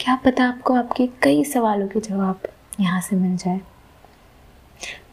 क्या 0.00 0.16
पता 0.16 0.44
आपको 0.44 0.74
आपके 0.74 1.06
कई 1.06 1.44
सवालों 1.44 1.88
के 1.88 2.00
जवाब 2.00 2.42
यहाँ 2.80 3.00
से 3.00 3.16
मिल 3.16 3.36
जाए 3.36 3.60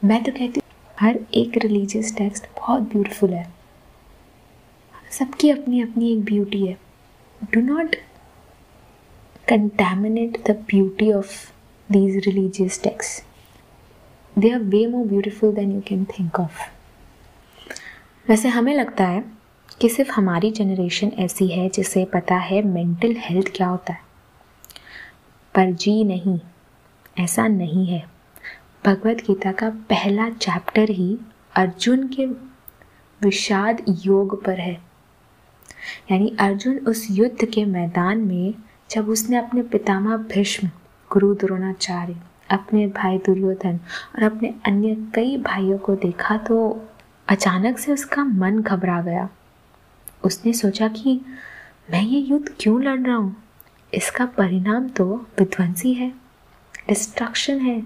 मैं 0.03 0.23
तो 0.23 0.31
कहती 0.31 0.59
हूँ, 0.59 0.61
हर 0.99 1.19
एक 1.33 1.57
रिलीजियस 1.57 2.15
टेक्स्ट 2.17 2.45
बहुत 2.45 2.81
ब्यूटीफुल 2.81 3.33
है 3.33 3.53
सबकी 5.11 5.49
अपनी 5.49 5.81
अपनी 5.81 6.11
एक 6.13 6.23
ब्यूटी 6.23 6.67
है 6.67 6.77
do 7.43 7.61
not 7.61 7.95
contaminate 9.51 10.37
the 10.45 10.53
beauty 10.53 11.11
of 11.15 11.51
these 11.93 12.15
religious 12.25 12.77
texts. 12.77 13.21
They 14.41 14.51
are 14.53 14.59
way 14.59 14.85
more 14.87 15.05
beautiful 15.05 15.51
than 15.51 15.71
you 15.71 15.81
can 15.89 16.05
think 16.05 16.39
of. 16.39 16.49
वैसे 18.29 18.49
हमें 18.49 18.73
लगता 18.75 19.03
है 19.03 19.34
कि 19.81 19.89
सिर्फ़ 19.89 20.11
हमारी 20.11 20.51
जनरेशन 20.51 21.07
ऐसी 21.07 21.47
है 21.47 21.69
जिसे 21.69 22.05
पता 22.05 22.35
है 22.35 22.61
मेंटल 22.61 23.15
हेल्थ 23.17 23.47
क्या 23.55 23.67
होता 23.67 23.93
है। 23.93 23.99
पर 25.55 25.71
जी 25.71 26.03
नहीं, 26.03 26.39
ऐसा 27.19 27.47
नहीं 27.47 27.87
है। 27.87 28.09
भगवत 28.85 29.17
गीता 29.17 29.51
का 29.51 29.69
पहला 29.69 30.29
चैप्टर 30.29 30.89
ही 30.89 31.17
अर्जुन 31.55 32.07
के 32.07 32.25
विषाद 33.21 33.81
योग 33.89 34.43
पर 34.43 34.59
है। 34.59 34.81
यानी 36.11 36.35
अर्जुन 36.39 36.77
उस 36.77 37.07
युद्ध 37.11 37.45
के 37.45 37.65
मैदान 37.65 38.17
में 38.17 38.53
जब 38.91 39.09
उसने 39.09 39.37
अपने 39.37 39.61
पितामह 39.61 40.17
भीष्म, 40.17 40.67
गुरु 41.11 41.35
द्रोणाचार्य, 41.35 42.15
अपने 42.49 42.87
भाई 42.87 43.17
दुर्योधन 43.17 43.79
और 44.15 44.23
अपने 44.23 44.53
अन्य 44.65 45.11
कई 45.15 45.37
भाइयों 45.37 45.77
को 45.77 45.95
देखा 45.95 46.37
तो 46.37 46.87
अचानक 47.27 47.77
से 47.77 47.91
उसका 47.91 48.23
मन 48.23 48.61
घबरा 48.61 49.01
गया। 49.01 49.29
उसने 50.25 50.53
सोचा 50.53 50.87
कि 50.87 51.21
मैं 51.91 52.01
ये 52.01 52.19
युद्ध 52.19 52.55
क्यों 52.59 52.83
लड़ 52.83 53.01
रहा 53.01 53.15
हूँ? 53.15 53.43
इसका 53.93 54.25
परिणाम 54.25 54.89
तो 54.89 55.15
विध्वंसी 55.39 55.93
है 55.93 56.09
डिस्ट्रक्शन 56.87 57.59
है। 57.59 57.83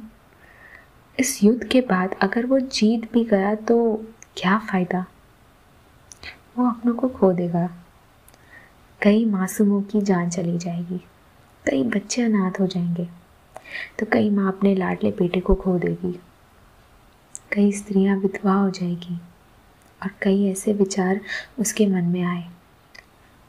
इस 1.20 1.44
युद्ध 1.44 1.64
के 1.64 1.82
बाद 1.82 2.16
अगर 2.22 2.46
वो 2.46 2.60
जीत 2.60 3.14
भी 3.14 3.24
गया 3.24 3.56
तो 3.56 4.06
क्या 4.38 4.60
फ़ायदा? 4.60 5.06
वो 6.58 6.68
अपनों 6.68 6.94
को 6.94 7.08
खो 7.08 7.34
देगा। 7.34 7.70
कई 9.02 9.26
मासूमों 9.26 9.82
की 9.82 10.02
जान 10.02 10.30
चली 10.30 10.58
जाएगी। 10.58 10.98
कई 11.66 11.84
बच्चे 11.84 12.22
अनाथ 12.22 12.60
हो 12.60 12.68
जाएँगे। 12.68 13.08
तो 14.00 14.06
कई 14.14 14.30
माँ 14.30 14.48
अपने 14.48 14.76
लाडले 14.76 15.12
बेटे 15.12 15.40
को 15.40 15.56
खो 15.56 15.80
देगी। 15.80 16.20
कई 17.52 17.72
स्त्रियाँ 17.72 18.18
विधवा 18.18 18.54
हो 18.54 18.70
जाएगी। 18.70 19.20
और 20.04 20.12
कई 20.22 20.52
ऐसे 20.52 20.74
विचार 20.74 21.22
उसके 21.60 21.88
मन 21.88 22.04
में 22.04 22.24
आए। 22.24 22.50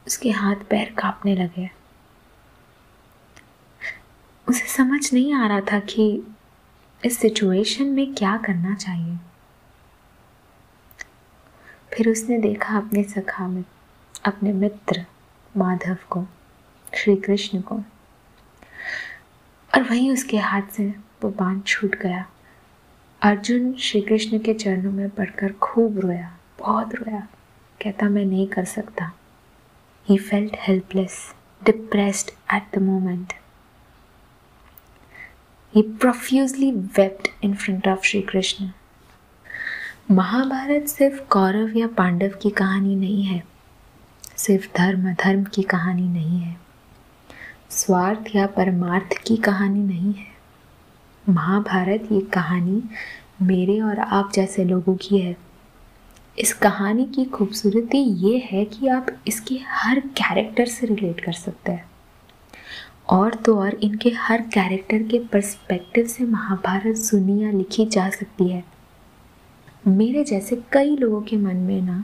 उसके 0.07 0.31
हाथ 0.31 0.55
पैर 0.55 0.95
कांपने 0.97 1.35
लगे। 1.35 1.69
उसे 4.49 4.65
समझ 4.65 5.13
नहीं 5.13 5.33
आ 5.33 5.47
रहा 5.47 5.61
था 5.61 5.79
कि 5.79 6.21
इस 7.05 7.17
सिचुएशन 7.19 7.83
में 7.83 8.15
क्या 8.15 8.37
करना 8.37 8.75
चाहिए। 8.75 9.17
फिर 11.93 12.09
उसने 12.09 12.39
देखा 12.39 12.77
अपने 12.77 13.03
सखा 13.03 13.47
में, 13.47 13.63
अपने 14.25 14.53
मित्र 14.53 15.05
माधव 15.57 15.97
को, 16.09 16.27
श्री 16.95 17.15
कृष्ण 17.15 17.61
को। 17.61 17.75
और 19.75 19.81
वहीं 19.81 20.11
उसके 20.11 20.37
हाथ 20.37 20.61
से 20.61 20.87
वो 21.23 21.29
बाँध 21.29 21.63
छूट 21.65 21.95
गया। 21.95 22.25
अर्जुन 23.21 23.73
श्री 23.73 24.01
कृष्ण 24.01 24.39
के 24.39 24.53
चरणों 24.53 24.91
में 24.91 25.09
पड़कर 25.09 25.53
खूब 25.53 25.99
रोया। 25.99 26.37
बहुत 26.61 26.95
रोया। 26.95 27.27
कहता, 27.83 28.09
मैं 28.09 28.25
नहीं 28.25 28.47
कर 28.47 28.65
सकता। 28.65 29.11
He 30.09 30.17
felt 30.17 30.55
helpless 30.59 31.33
depressed 31.65 32.31
at 32.53 32.63
the 32.75 32.81
moment 32.81 33.33
he 35.75 35.81
profusely 35.81 36.71
wept 36.71 37.27
in 37.43 37.53
front 37.53 37.87
of 37.87 38.03
Shri 38.03 38.21
Krishna 38.21 38.69
Mahabharat 40.11 40.85
सिर्फ़ 40.85 41.23
कौरव 41.23 41.77
या 41.77 41.87
पांडव 41.87 42.29
की 42.41 42.49
कहानी 42.49 42.95
नहीं 42.95 43.23
है। 43.23 43.43
सिर्फ़ 44.37 44.77
धर्म 44.77 45.13
धर्म 45.13 45.43
की 45.43 45.63
कहानी 45.63 46.07
नहीं 46.07 46.39
है। 46.39 46.57
स्वार्थ 47.69 48.35
या 48.35 48.47
परमार्थ 48.47 49.17
की 49.27 49.37
कहानी 49.37 49.83
नहीं 49.83 50.13
है। 50.13 50.27
महाभारत 51.29 52.07
ये 52.11 52.21
कहानी 52.21 52.83
मेरे 53.41 53.81
और 53.81 53.99
आप 53.99 54.31
जैसे 54.33 54.63
लोगों 54.63 54.95
की 54.95 55.17
है। 55.17 55.50
इस 56.37 56.53
कहानी 56.53 57.05
की 57.15 57.23
खूबसूरती 57.25 57.97
ये 58.25 58.37
है 58.51 58.63
कि 58.65 58.87
आप 58.87 59.07
इसके 59.27 59.55
हर 59.69 59.99
कैरेक्टर 60.17 60.65
से 60.65 60.87
रिलेट 60.87 61.19
कर 61.21 61.33
सकते 61.33 61.71
हैं 61.71 61.89
और 63.09 63.35
तो 63.35 63.55
और 63.59 63.75
इनके 63.83 64.09
हर 64.17 64.41
कैरेक्टर 64.53 65.03
के 65.03 65.19
पर्सपेक्टिव 65.33 66.07
से 66.07 66.25
महाभारत 66.25 66.97
सुनी 66.97 67.41
या 67.43 67.51
लिखी 67.51 67.85
जा 67.85 68.09
सकती 68.09 68.47
है 68.49 68.63
मेरे 69.87 70.23
जैसे 70.23 70.61
कई 70.73 70.95
लोगों 70.97 71.21
के 71.21 71.37
मन 71.37 71.57
में 71.57 71.81
ना 71.81 72.03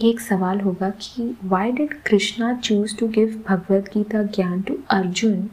एक 0.00 0.20
सवाल 0.20 0.60
होगा 0.60 0.90
कि 1.00 1.34
why 1.44 1.72
did 1.72 1.94
Krishna 2.06 2.54
choose 2.54 2.96
to 2.98 3.08
give 3.08 3.42
Bhagavad 3.48 3.88
Gita 3.94 4.22
ज्ञान 4.36 4.60
to 4.62 4.78
Arjun 4.90 5.48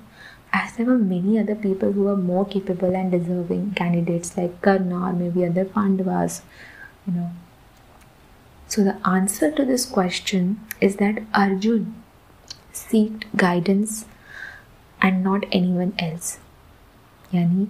as 0.53 0.71
there 0.75 0.85
were 0.85 0.97
many 0.99 1.39
other 1.39 1.55
people 1.55 1.91
who 1.93 2.03
were 2.03 2.17
more 2.17 2.45
capable 2.45 2.95
and 2.95 3.11
deserving 3.11 3.61
candidates 3.73 4.35
like 4.37 4.61
Karna 4.61 4.97
or 5.01 5.13
maybe 5.13 5.45
other 5.45 5.63
Pandavas. 5.65 6.41
So, 8.73 8.83
the 8.83 8.95
answer 9.05 9.51
to 9.51 9.63
this 9.65 9.85
question 9.85 10.51
is 10.79 10.95
that 10.95 11.17
Arjun 11.33 11.87
seeked 12.73 13.25
guidance 13.35 14.05
and 14.99 15.25
not 15.25 15.45
anyone 15.57 15.91
else. 16.03 16.29
यानी 17.33 17.67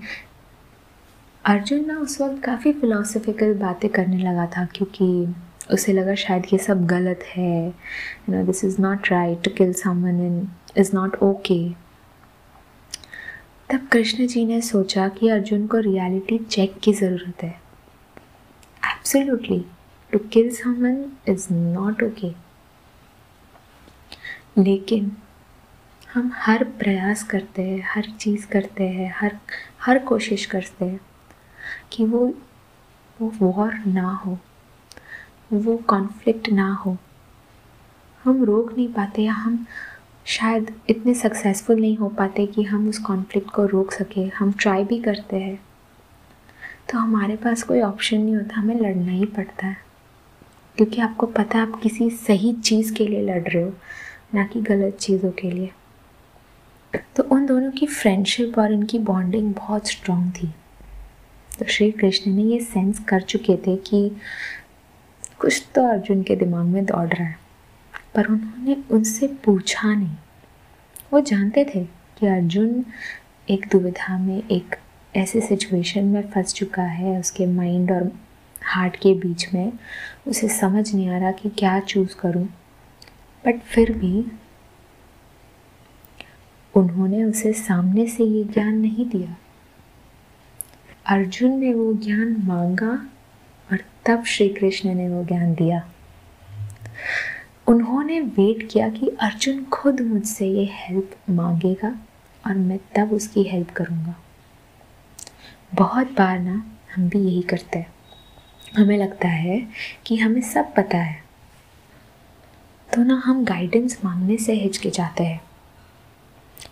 अर्जुन 1.45 1.85
ना 1.85 1.97
उस 1.99 2.19
वक्त 2.21 2.41
काफ़ी 2.43 2.73
philosophical 2.81 3.53
बातें 3.59 3.89
करने 3.89 4.17
लगा 4.23 4.45
था 4.57 4.65
क्योंकि 4.75 5.07
उसे 5.73 5.93
लगा 5.93 6.15
शायद 6.25 6.45
ये 6.53 6.59
सब 6.67 6.85
गलत 6.87 7.23
है। 7.35 7.67
You 7.67 8.35
know 8.35 8.45
this 8.45 8.63
is 8.65 8.79
not 8.81 9.11
right 9.11 9.43
to 9.43 9.51
kill 9.57 9.73
someone 9.83 10.25
in 10.27 10.47
is 10.77 10.95
not 10.95 11.15
okay 11.23 11.59
तब 13.69 13.87
कृष्ण 13.91 14.27
जी 14.27 14.45
ने 14.45 14.61
सोचा 14.71 15.07
कि 15.19 15.29
अर्जुन 15.29 15.67
को 15.67 15.79
रियलिटी 15.91 16.37
चेक 16.37 16.79
की 16.83 16.93
ज़रूरत 16.93 17.43
है। 17.43 17.55
Absolutely 18.83 19.63
to 20.11 20.19
kill 20.33 20.49
someone 20.55 21.05
is 21.27 21.47
not 21.53 22.03
okay 22.03 22.31
लेकिन 24.57 25.11
हम 26.13 26.31
हर 26.35 26.63
प्रयास 26.63 27.23
करते 27.23 27.61
हैं, 27.61 27.83
हर 27.87 28.05
चीज़ 28.19 28.47
करते 28.47 28.87
हैं, 28.87 29.13
हर 29.17 29.37
हर 29.81 29.99
कोशिश 29.99 30.45
करते 30.45 30.85
हैं 30.85 30.99
कि 31.91 32.05
वो 32.05 32.33
वो 33.21 33.31
वॉर 33.41 33.73
ना 33.87 34.11
हो, 34.15 34.37
वो 35.53 35.77
कॉन्फ्लिक्ट 35.77 36.49
ना 36.49 36.71
हो। 36.73 36.97
हम 38.23 38.43
रोक 38.43 38.73
नहीं 38.73 38.87
पाते 38.93 39.21
या 39.21 39.33
हम 39.33 39.65
शायद 40.25 40.73
इतने 40.89 41.13
सक्सेसफुल 41.13 41.79
नहीं 41.81 41.97
हो 41.97 42.09
पाते 42.09 42.45
कि 42.45 42.63
हम 42.63 42.89
उस 42.89 42.97
कॉन्फ्लिक्ट 42.97 43.49
को 43.49 43.65
रोक 43.65 43.91
सके, 43.91 44.25
हम 44.27 44.51
ट्राई 44.51 44.83
भी 44.83 44.99
करते 45.01 45.35
हैं। 45.35 45.59
तो 46.91 46.97
हमारे 46.97 47.35
पास 47.35 47.63
कोई 47.63 47.81
ऑप्शन 47.81 48.21
नहीं 48.21 48.35
होता, 48.35 48.55
हमें 48.55 48.75
लड़ना 48.75 49.11
ही 49.11 49.25
पड़ता 49.25 49.67
है। 49.67 49.90
क्योंकि 50.77 51.01
आपको 51.01 51.27
पता 51.27 51.57
है 51.57 51.63
आप 51.63 51.79
किसी 51.83 52.09
सही 52.09 52.53
चीज़ 52.53 52.93
के 52.93 53.07
लिए 53.07 53.21
लड़ 53.21 53.41
रहे 53.41 53.63
हो, 53.63 53.73
ना 54.35 54.43
कि 54.43 54.61
गलत 54.61 54.97
चीज़ों 54.97 55.31
के 55.31 55.51
लिए। 55.51 55.69
तो 57.15 57.23
उन 57.25 57.45
दोनों 57.45 57.71
की 57.71 57.85
फ्रेंडशिप 57.87 58.57
और 58.59 58.71
इनकी 58.73 58.99
बॉन्डिंग 58.99 59.53
बहुत 59.55 59.87
स्ट्रॉन्ग 59.87 60.31
थी। 60.33 60.47
तो 61.59 61.65
श्री 61.65 61.91
कृष्ण 61.91 62.31
ने 62.31 62.43
ये 62.43 62.59
सेंस 62.59 62.99
कर 62.99 63.21
चुके 63.21 63.55
थे 63.57 63.75
कि 63.79 64.09
कुछ 65.39 65.63
तो 65.75 65.85
अर्जुन 65.87 66.23
के 66.23 66.35
दिमाग 66.35 66.65
में 66.65 66.85
दौड़ 66.85 67.07
रहा 67.07 67.23
है, 67.23 67.37
पर 68.15 68.27
उन्होंने 68.27 68.77
उनसे 68.91 69.27
पूछा 69.45 69.93
नहीं। 69.93 70.15
वो 71.13 71.19
जानते 71.21 71.63
थे 71.65 71.83
कि 72.19 72.27
अर्जुन 72.27 72.83
एक 73.49 73.67
दुविधा 73.71 74.17
में, 74.17 74.41
एक 74.41 74.75
ऐसे 75.13 75.41
सिचुएशन 75.41 76.05
में 76.05 76.29
फंस 76.31 76.53
चुका 76.53 76.83
है, 76.83 77.19
उसके 77.19 77.45
माइंड 77.45 77.91
और 77.91 78.11
हार्ट 78.63 78.95
के 78.95 79.13
बीच 79.13 79.53
में, 79.53 79.73
उसे 80.27 80.49
समझ 80.49 80.95
नहीं 80.95 81.09
आ 81.09 81.17
रहा 81.17 81.31
कि 81.31 81.49
क्या 81.49 81.79
चूज़ 81.79 82.15
करूँ। 82.15 82.45
बट 83.45 83.59
फिर 83.59 83.91
भी 83.91 84.31
उन्होंने 86.75 87.23
उसे 87.23 87.53
सामने 87.53 88.07
से 88.07 88.23
ये 88.23 88.43
ज्ञान 88.43 88.77
नहीं 88.77 89.09
दिया। 89.09 89.37
अर्जुन 91.05 91.51
ने 91.51 91.73
वो 91.73 91.93
ज्ञान 91.93 92.35
मांगा 92.39 93.09
और 93.71 93.79
तब 94.05 94.23
श्री 94.23 94.49
कृष्ण 94.49 94.93
ने 94.93 95.09
वो 95.09 95.25
ज्ञान 95.25 95.53
दिया। 95.53 95.89
उन्होंने 97.67 98.21
वेट 98.21 98.69
किया 98.71 98.89
कि 98.89 99.07
अर्जुन 99.07 99.65
खुद 99.65 100.01
मुझसे 100.01 100.47
ये 100.47 100.69
हेल्प 100.71 101.15
मांगेगा 101.29 101.95
और 102.47 102.53
मैं 102.53 102.79
तब 102.95 103.13
उसकी 103.13 103.43
हेल्प 103.43 103.69
करूँगा। 103.69 104.15
बहुत 105.73 106.07
बार 106.07 106.39
ना 106.39 106.65
हम 106.95 107.09
भी 107.09 107.19
यही 107.19 107.41
करते 107.41 107.79
हैं। 107.79 107.90
हमें 108.77 108.97
लगता 108.97 109.27
है 109.27 109.67
कि 110.05 110.17
हमें 110.17 110.41
सब 110.41 110.73
पता 110.75 110.97
है। 110.97 111.23
तो 112.95 113.03
ना 113.03 113.21
हम 113.25 113.45
गाइडेंस 113.45 113.99
मांगने 114.05 114.37
से 114.37 114.53
हिचकिचाते 114.53 115.23
हैं। 115.23 115.41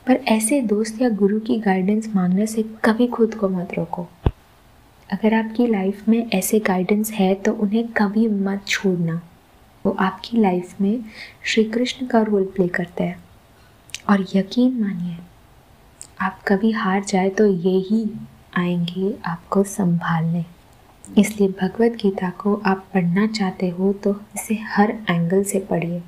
पर 0.08 0.16
ऐसे 0.16 0.62
दोस्त 0.62 1.02
या 1.02 1.10
गुरु 1.10 1.40
की 1.40 1.60
गाइडेंस 1.60 2.16
मांगने 2.16 2.46
से 2.48 2.64
कभी 2.64 3.08
खुद 3.08 3.36
को 3.36 3.50
मत 3.50 3.74
रोको। 3.74 4.08
अगर 5.14 5.34
आपकी 5.34 5.68
लाइफ 5.68 6.08
में 6.10 6.30
ऐसे 6.32 6.60
गाइडेंस 6.60 7.12
है 7.12 7.34
तो 7.36 7.54
उन्हें 7.54 7.88
कभी 7.88 8.28
मत 8.28 8.68
छोड़ना। 8.68 9.22
वो 9.86 9.92
आपकी 9.92 10.38
लाइफ 10.38 10.82
में 10.82 11.04
श्री 11.46 11.64
कृष्ण 11.64 12.06
का 12.08 12.22
रोल 12.22 12.44
प्ले 12.44 12.68
करते 12.68 13.04
हैं। 13.04 13.24
और 14.10 14.26
यकीन 14.36 14.82
मानिए, 14.82 15.18
आप 16.22 16.44
कभी 16.48 16.72
हार 16.72 17.04
जाए 17.04 17.30
तो 17.30 17.46
यही 17.46 18.12
आएँगे 18.58 19.18
आपको 19.26 19.64
संभालने। 19.64 20.46
इसलिए 21.18 21.50
भगवत 21.62 21.92
गीता 22.02 22.30
को 22.40 22.56
आप 22.66 22.86
पढ़ना 22.94 23.26
चाहते 23.28 23.70
हो 23.70 23.92
तो 23.94 24.12
इसे 24.36 24.56
हर 24.68 24.92
एंगल 25.10 25.44
से 25.44 25.60
पढ़िए। 25.60 26.02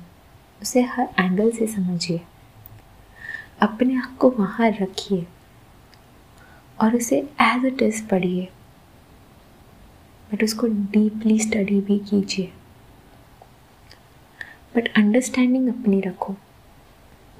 उसे 0.62 0.82
हर 0.82 1.08
एंगल 1.20 1.50
से 1.50 1.66
समझिए। 1.66 2.20
अपने 3.62 3.96
आप 3.96 4.16
को 4.18 4.30
वहाँ 4.30 4.70
रखिए 4.70 5.26
और 6.80 6.96
उसे 6.96 7.18
एज 7.40 7.64
इट 7.64 7.82
इज़ 7.82 8.06
पढ़िए। 8.08 8.48
बट 10.32 10.44
उसको 10.44 10.66
डीपली 10.66 11.38
स्टडी 11.38 11.80
भी 11.80 11.98
कीजिए। 12.00 12.52
बट 14.76 14.88
अंडरस्टैंडिंग 14.96 15.68
अपनी 15.68 16.00
रखो। 16.00 16.36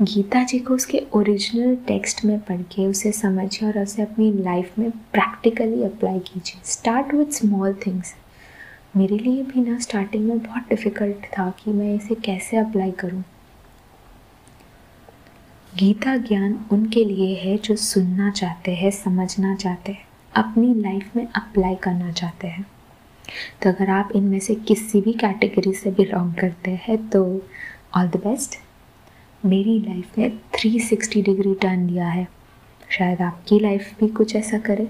गीता 0.00 0.42
जी 0.44 0.58
को 0.58 0.74
उसके 0.74 1.02
ओरिजिनल 1.14 1.74
टेक्स्ट 1.76 2.24
में 2.24 2.38
पढ़ 2.40 2.60
के 2.62 2.86
उसे 2.86 3.10
समझिए 3.12 3.68
और 3.68 3.78
उसे 3.78 4.02
अपनी 4.02 4.30
लाइफ 4.32 4.78
में 4.78 4.90
प्रैक्टिकली 4.90 5.82
अप्लाई 5.84 6.18
कीजिए। 6.18 6.60
स्टार्ट 6.64 7.12
विथ 7.14 7.26
स्मॉल 7.26 7.74
थिंग्स 7.86 8.14
मेरे 8.96 9.18
लिए 9.18 9.42
भी 9.42 9.60
ना 9.60 9.78
स्टार्टिंग 9.78 10.24
में 10.28 10.38
बहुत 10.38 10.68
डिफ़िकल्ट 10.68 11.26
था 11.28 11.48
कि 11.58 11.70
मैं 11.70 11.94
इसे 11.94 12.14
कैसे 12.14 12.56
अप्लाई 12.56 12.90
करूँ। 12.90 13.22
गीता 15.78 16.16
ज्ञान 16.16 16.58
उनके 16.72 17.04
लिए 17.04 17.34
है 17.36 17.56
जो 17.58 17.76
सुनना 17.76 18.30
चाहते 18.30 18.74
हैं, 18.74 18.90
समझना 18.90 19.54
चाहते 19.54 19.92
हैं, 19.92 20.06
अपनी 20.34 20.74
लाइफ 20.74 21.16
में 21.16 21.26
अप्लाई 21.26 21.74
करना 21.74 22.10
चाहते 22.12 22.48
हैं। 22.48 22.66
तो 23.62 23.70
अगर 23.70 23.90
आप 23.90 24.12
इनमें 24.16 24.38
से 24.40 24.54
किसी 24.54 25.00
भी 25.00 25.12
कैटेगरी 25.12 25.72
से 25.74 25.90
बिलोंग 25.90 26.34
करते 26.34 26.70
हैं 26.82 27.08
तो 27.08 27.24
ऑल 27.96 28.08
द 28.08 28.16
बेस्ट 28.16 28.58
मेरी 29.44 29.78
लाइफ 29.78 30.18
में 30.18 30.38
360 30.54 31.22
डिग्री 31.22 31.54
टर्न 31.54 31.86
लिया 31.86 32.08
है। 32.08 32.26
शायद 32.90 33.20
आपकी 33.22 33.58
लाइफ 33.60 33.94
भी 34.00 34.08
कुछ 34.08 34.36
ऐसा 34.36 34.58
करे। 34.58 34.88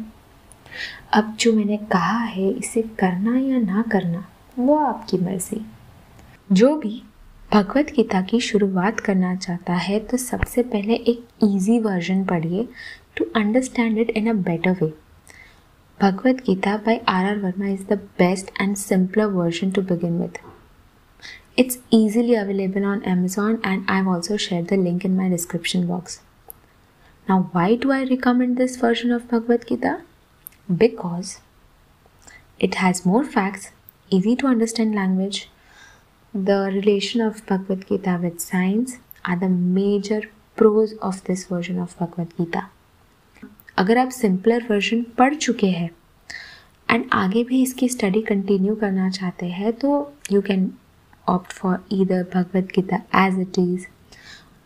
अब 1.14 1.36
जो 1.40 1.52
मैंने 1.52 1.76
कहा 1.76 2.18
है, 2.18 2.50
इसे 2.50 2.82
करना 2.82 3.38
या 3.38 3.58
ना 3.58 3.84
करना, 3.92 4.24
वो 4.58 4.78
आपकी 4.78 5.18
मर्ज़ी। 5.18 5.60
जो 6.52 6.76
भी 6.76 7.02
भगवत 7.52 7.90
गीता 7.96 8.20
की 8.22 8.40
शुरुआत 8.40 9.00
करना 9.00 9.34
चाहता 9.36 9.74
है 9.74 9.98
तो 10.00 10.16
सबसे 10.16 10.62
पहले 10.62 10.94
एक 10.94 11.26
इजी 11.42 11.78
वर्जन 11.78 12.24
पढ़िए 12.24 12.68
to 13.16 13.24
understand 13.36 13.98
it 13.98 14.10
in 14.10 14.28
a 14.30 14.32
better 14.42 14.76
way 14.82 14.92
Bhagavad 16.00 16.42
Gita 16.46 16.76
by 16.76 17.00
R 17.08 17.26
R 17.26 17.38
Varma 17.38 17.68
is 17.68 17.84
the 17.86 17.98
best 18.18 18.50
and 18.60 18.76
simpler 18.76 19.24
version 19.24 19.70
to 19.70 19.82
begin 19.82 20.18
with 20.18 20.51
It's 21.57 21.79
easily 21.89 22.36
available 22.36 22.86
on 22.86 23.03
Amazon 23.03 23.60
and 23.63 23.83
I've 23.89 24.07
also 24.07 24.38
shared 24.38 24.67
the 24.67 24.77
link 24.77 25.03
in 25.03 25.17
my 25.17 25.27
description 25.29 25.88
box. 25.88 26.21
Now, 27.27 27.49
why 27.51 27.75
do 27.75 27.91
I 27.91 28.03
recommend 28.03 28.57
this 28.57 28.75
version 28.77 29.12
of 29.12 29.27
Bhagavad 29.27 29.67
Gita? 29.67 30.01
Because 30.69 31.41
it 32.60 32.75
has 32.75 33.05
more 33.05 33.23
facts, 33.23 33.71
easy 34.10 34.36
to 34.38 34.47
understand 34.47 34.95
language. 34.95 35.49
The 36.33 36.71
relation 36.73 37.21
of 37.21 37.45
Bhagavad 37.45 37.88
Gita 37.88 38.19
with 38.21 38.39
science 38.39 38.97
are 39.25 39.36
the 39.36 39.49
major 39.49 40.21
pros 40.55 40.93
of 41.01 41.23
this 41.25 41.45
version 41.45 41.79
of 41.79 41.97
Bhagavad 41.97 42.36
Gita. 42.38 42.69
अगर 43.77 43.97
आप 43.97 44.10
simpler 44.10 44.63
version 44.69 45.01
पढ़ 45.17 45.33
चुके 45.36 45.67
हैं 45.69 45.89
and 46.91 47.05
आगे 47.13 47.43
भी 47.43 47.62
इसकी 47.63 47.89
study 47.89 48.21
continue 48.29 48.75
करना 48.75 49.10
चाहते 49.10 49.45
हैं 49.57 49.73
तो 49.79 49.91
you 50.31 50.41
can 50.41 50.71
opt 51.26 51.52
for 51.52 51.82
either 51.88 52.24
Bhagavad 52.24 52.72
Gita 52.72 53.02
as 53.12 53.38
it 53.38 53.56
is 53.58 53.87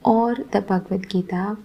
or 0.03 0.37
the 0.37 0.61
Bhagavad 0.61 1.11
Gita, 1.11 1.57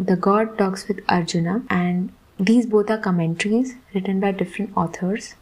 the 0.00 0.16
God 0.16 0.58
talks 0.58 0.88
with 0.88 1.00
Arjuna, 1.08 1.62
and 1.68 2.12
these 2.38 2.66
both 2.66 2.90
are 2.90 2.98
commentaries 2.98 3.74
written 3.94 4.20
by 4.20 4.32
different 4.32 4.76
authors. 4.76 5.34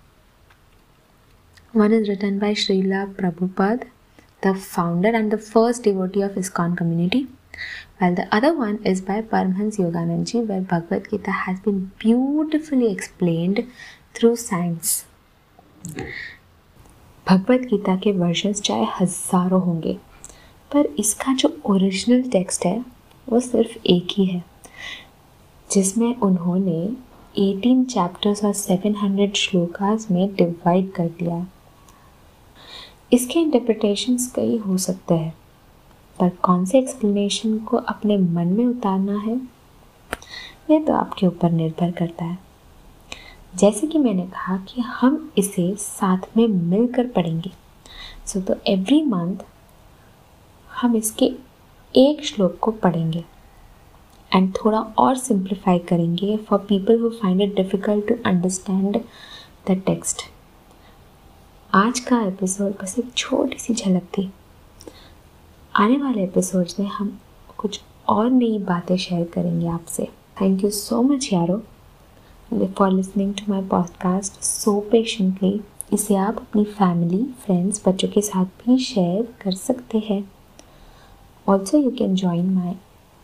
One 1.73 1.93
is 1.93 2.09
written 2.09 2.39
by 2.39 2.53
Srila 2.53 3.15
Prabhupada, 3.15 3.89
the 4.43 4.55
founder 4.55 5.09
and 5.09 5.31
the 5.31 5.39
first 5.39 5.85
devotee 5.85 6.23
of 6.23 6.33
ISKCON 6.33 6.77
community, 6.77 7.29
while 7.99 8.15
the 8.15 8.27
other 8.35 8.53
one 8.53 8.85
is 8.85 9.01
by 9.01 9.23
Paramhans 9.23 9.79
Yogananji, 9.79 10.47
where 10.47 10.61
Bhagavad 10.61 11.09
Gita 11.09 11.31
has 11.31 11.61
been 11.61 11.93
beautifully 11.99 12.93
explained 12.93 13.71
through 14.15 14.37
science. 14.37 15.07
Bhagavad 17.27 17.61
Gita 17.61 17.95
के 17.97 18.13
versions 18.13 18.61
चाहे 18.61 18.87
हज़ारों 19.01 19.61
होंगे। 19.63 19.93
पर 20.71 20.87
इसका 20.99 21.35
जो 21.35 21.49
original 21.67 22.23
text 22.31 22.65
है, 22.67 22.85
वो 23.27 23.41
सिर्फ़ 23.41 23.77
एक 23.87 24.09
ही 24.11 24.25
है, 24.27 24.43
जिसमें 25.71 26.15
उन्होंने 26.17 26.81
18 27.37 27.85
चैप्टर्स 27.85 28.45
और 28.45 28.53
700 28.53 29.37
श्लोकास 29.37 30.11
में 30.11 30.35
डिवाइड 30.35 30.93
कर 30.93 31.09
दिया। 31.21 31.47
इसके 33.13 33.41
इंटरप्रिटेशंस 33.41 34.31
कई 34.37 34.57
हो 34.59 34.77
सकते 34.79 35.15
हैं, 35.15 35.35
पर 36.19 36.29
कौन 36.43 36.65
से 36.65 36.79
एक्सप्लेनेशन 36.79 37.59
को 37.61 37.77
अपने 37.77 38.17
मन 38.17 38.49
में 38.49 38.67
उतारना 38.67 39.19
है 39.21 39.41
ये 40.71 40.79
तो 40.81 40.93
आपके 40.93 41.27
ऊपर 41.27 41.51
निर्भर 41.51 41.91
करता 41.91 42.25
है। 42.25 42.39
जैसे 43.55 43.87
कि 43.87 43.99
मैंने 43.99 44.27
कहा 44.27 44.57
कि 44.69 44.81
हम 44.81 45.33
इसे 45.39 45.75
साथ 45.79 46.37
में 46.37 46.47
मिलकर 46.49 47.07
पढ़ेंगे। 47.07 47.51
सो 48.27 48.41
तो 48.41 48.55
एवरी 48.67 49.03
मंथ 49.03 49.45
हम 50.71 50.97
इसके 50.97 51.31
एक 51.95 52.25
श्लोक 52.25 52.59
को 52.61 52.71
पढ़ेंगे। 52.73 53.25
एंड 54.33 54.53
थोड़ा 54.55 54.81
और 54.99 55.17
सिंप्लीफाई 55.17 55.79
करेंगे 55.79 56.37
for 56.49 56.59
people 56.59 57.01
who 57.01 57.09
find 57.13 57.43
it 57.43 57.55
difficult 57.57 58.09
to 58.09 58.15
understand 58.27 59.01
the 59.69 59.81
text 59.87 60.23
आज 61.73 62.01
का 62.01 62.21
एपिसोड 62.23 62.73
बस 62.83 62.99
एक 62.99 63.13
छोटी 63.17 63.59
सी 63.59 63.75
झलक 63.75 64.03
थी। 64.17 64.31
आने 65.75 65.97
वाले 65.97 66.23
एपिसोड्स 66.25 66.79
में 66.81 66.87
हम 66.87 67.19
कुछ 67.59 67.81
और 68.09 68.31
नई 68.31 68.59
बातें 68.59 68.97
शेयर 68.97 69.25
करेंगे 69.35 69.69
आपसे। 69.69 70.09
थैंक 70.41 70.65
यू 70.65 70.71
सो 70.71 71.03
मच 71.03 71.33
यारो 71.33 71.63
for 72.53 72.91
listening 72.91 73.35
to 73.35 73.53
my 73.53 73.63
podcast 73.63 74.33
so 74.33 74.81
patiently 74.81 75.61
इसे 75.93 76.15
आप 76.15 76.37
अपनी 76.37 76.65
फैमिली 76.65 77.25
फ्रेंड्स 77.25 77.89
बच्चों 77.89 78.09
के 78.09 78.21
साथ 78.21 78.45
भी 78.45 78.79
शेयर 78.79 79.35
कर 79.43 79.53
सकते 79.53 79.99
हैं। 79.99 80.33
Also 81.49 81.79
you 81.79 81.91
can 81.91 82.15
join 82.15 82.51
my 82.51 82.75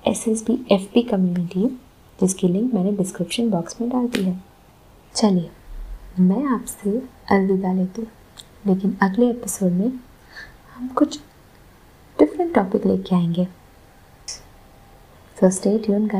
S 0.07 0.29
S 0.29 0.45
B 0.47 0.67
F 0.71 0.93
P 0.95 1.03
community 1.03 1.81
जिसकी 2.21 2.49
लिंक 2.49 2.75
मैंने 2.75 2.93
डिस्क्रिप्शन 2.93 3.51
बॉक्स 3.51 3.81
में 3.81 3.91
डाल 3.91 4.07
दी 4.07 4.23
है। 4.23 4.45
चलिए, 5.15 5.51
मैं 6.21 6.45
आपसे 6.45 6.91
अलविदा 7.31 7.73
लेती 7.73 8.03
हूँ, 8.03 8.11
लेकिन 8.67 8.99
अगले 9.03 9.31
एपिसोड 9.31 9.73
में 9.73 9.93
हम 10.77 10.89
कुछ 10.89 11.19
डिफरेंट 12.19 12.55
टॉपिक 12.55 12.87
लेके 12.87 13.17
आएँगे। 13.17 13.45
So 15.41 15.51
stay 15.51 15.79
tune 15.79 16.07
guys 16.07 16.17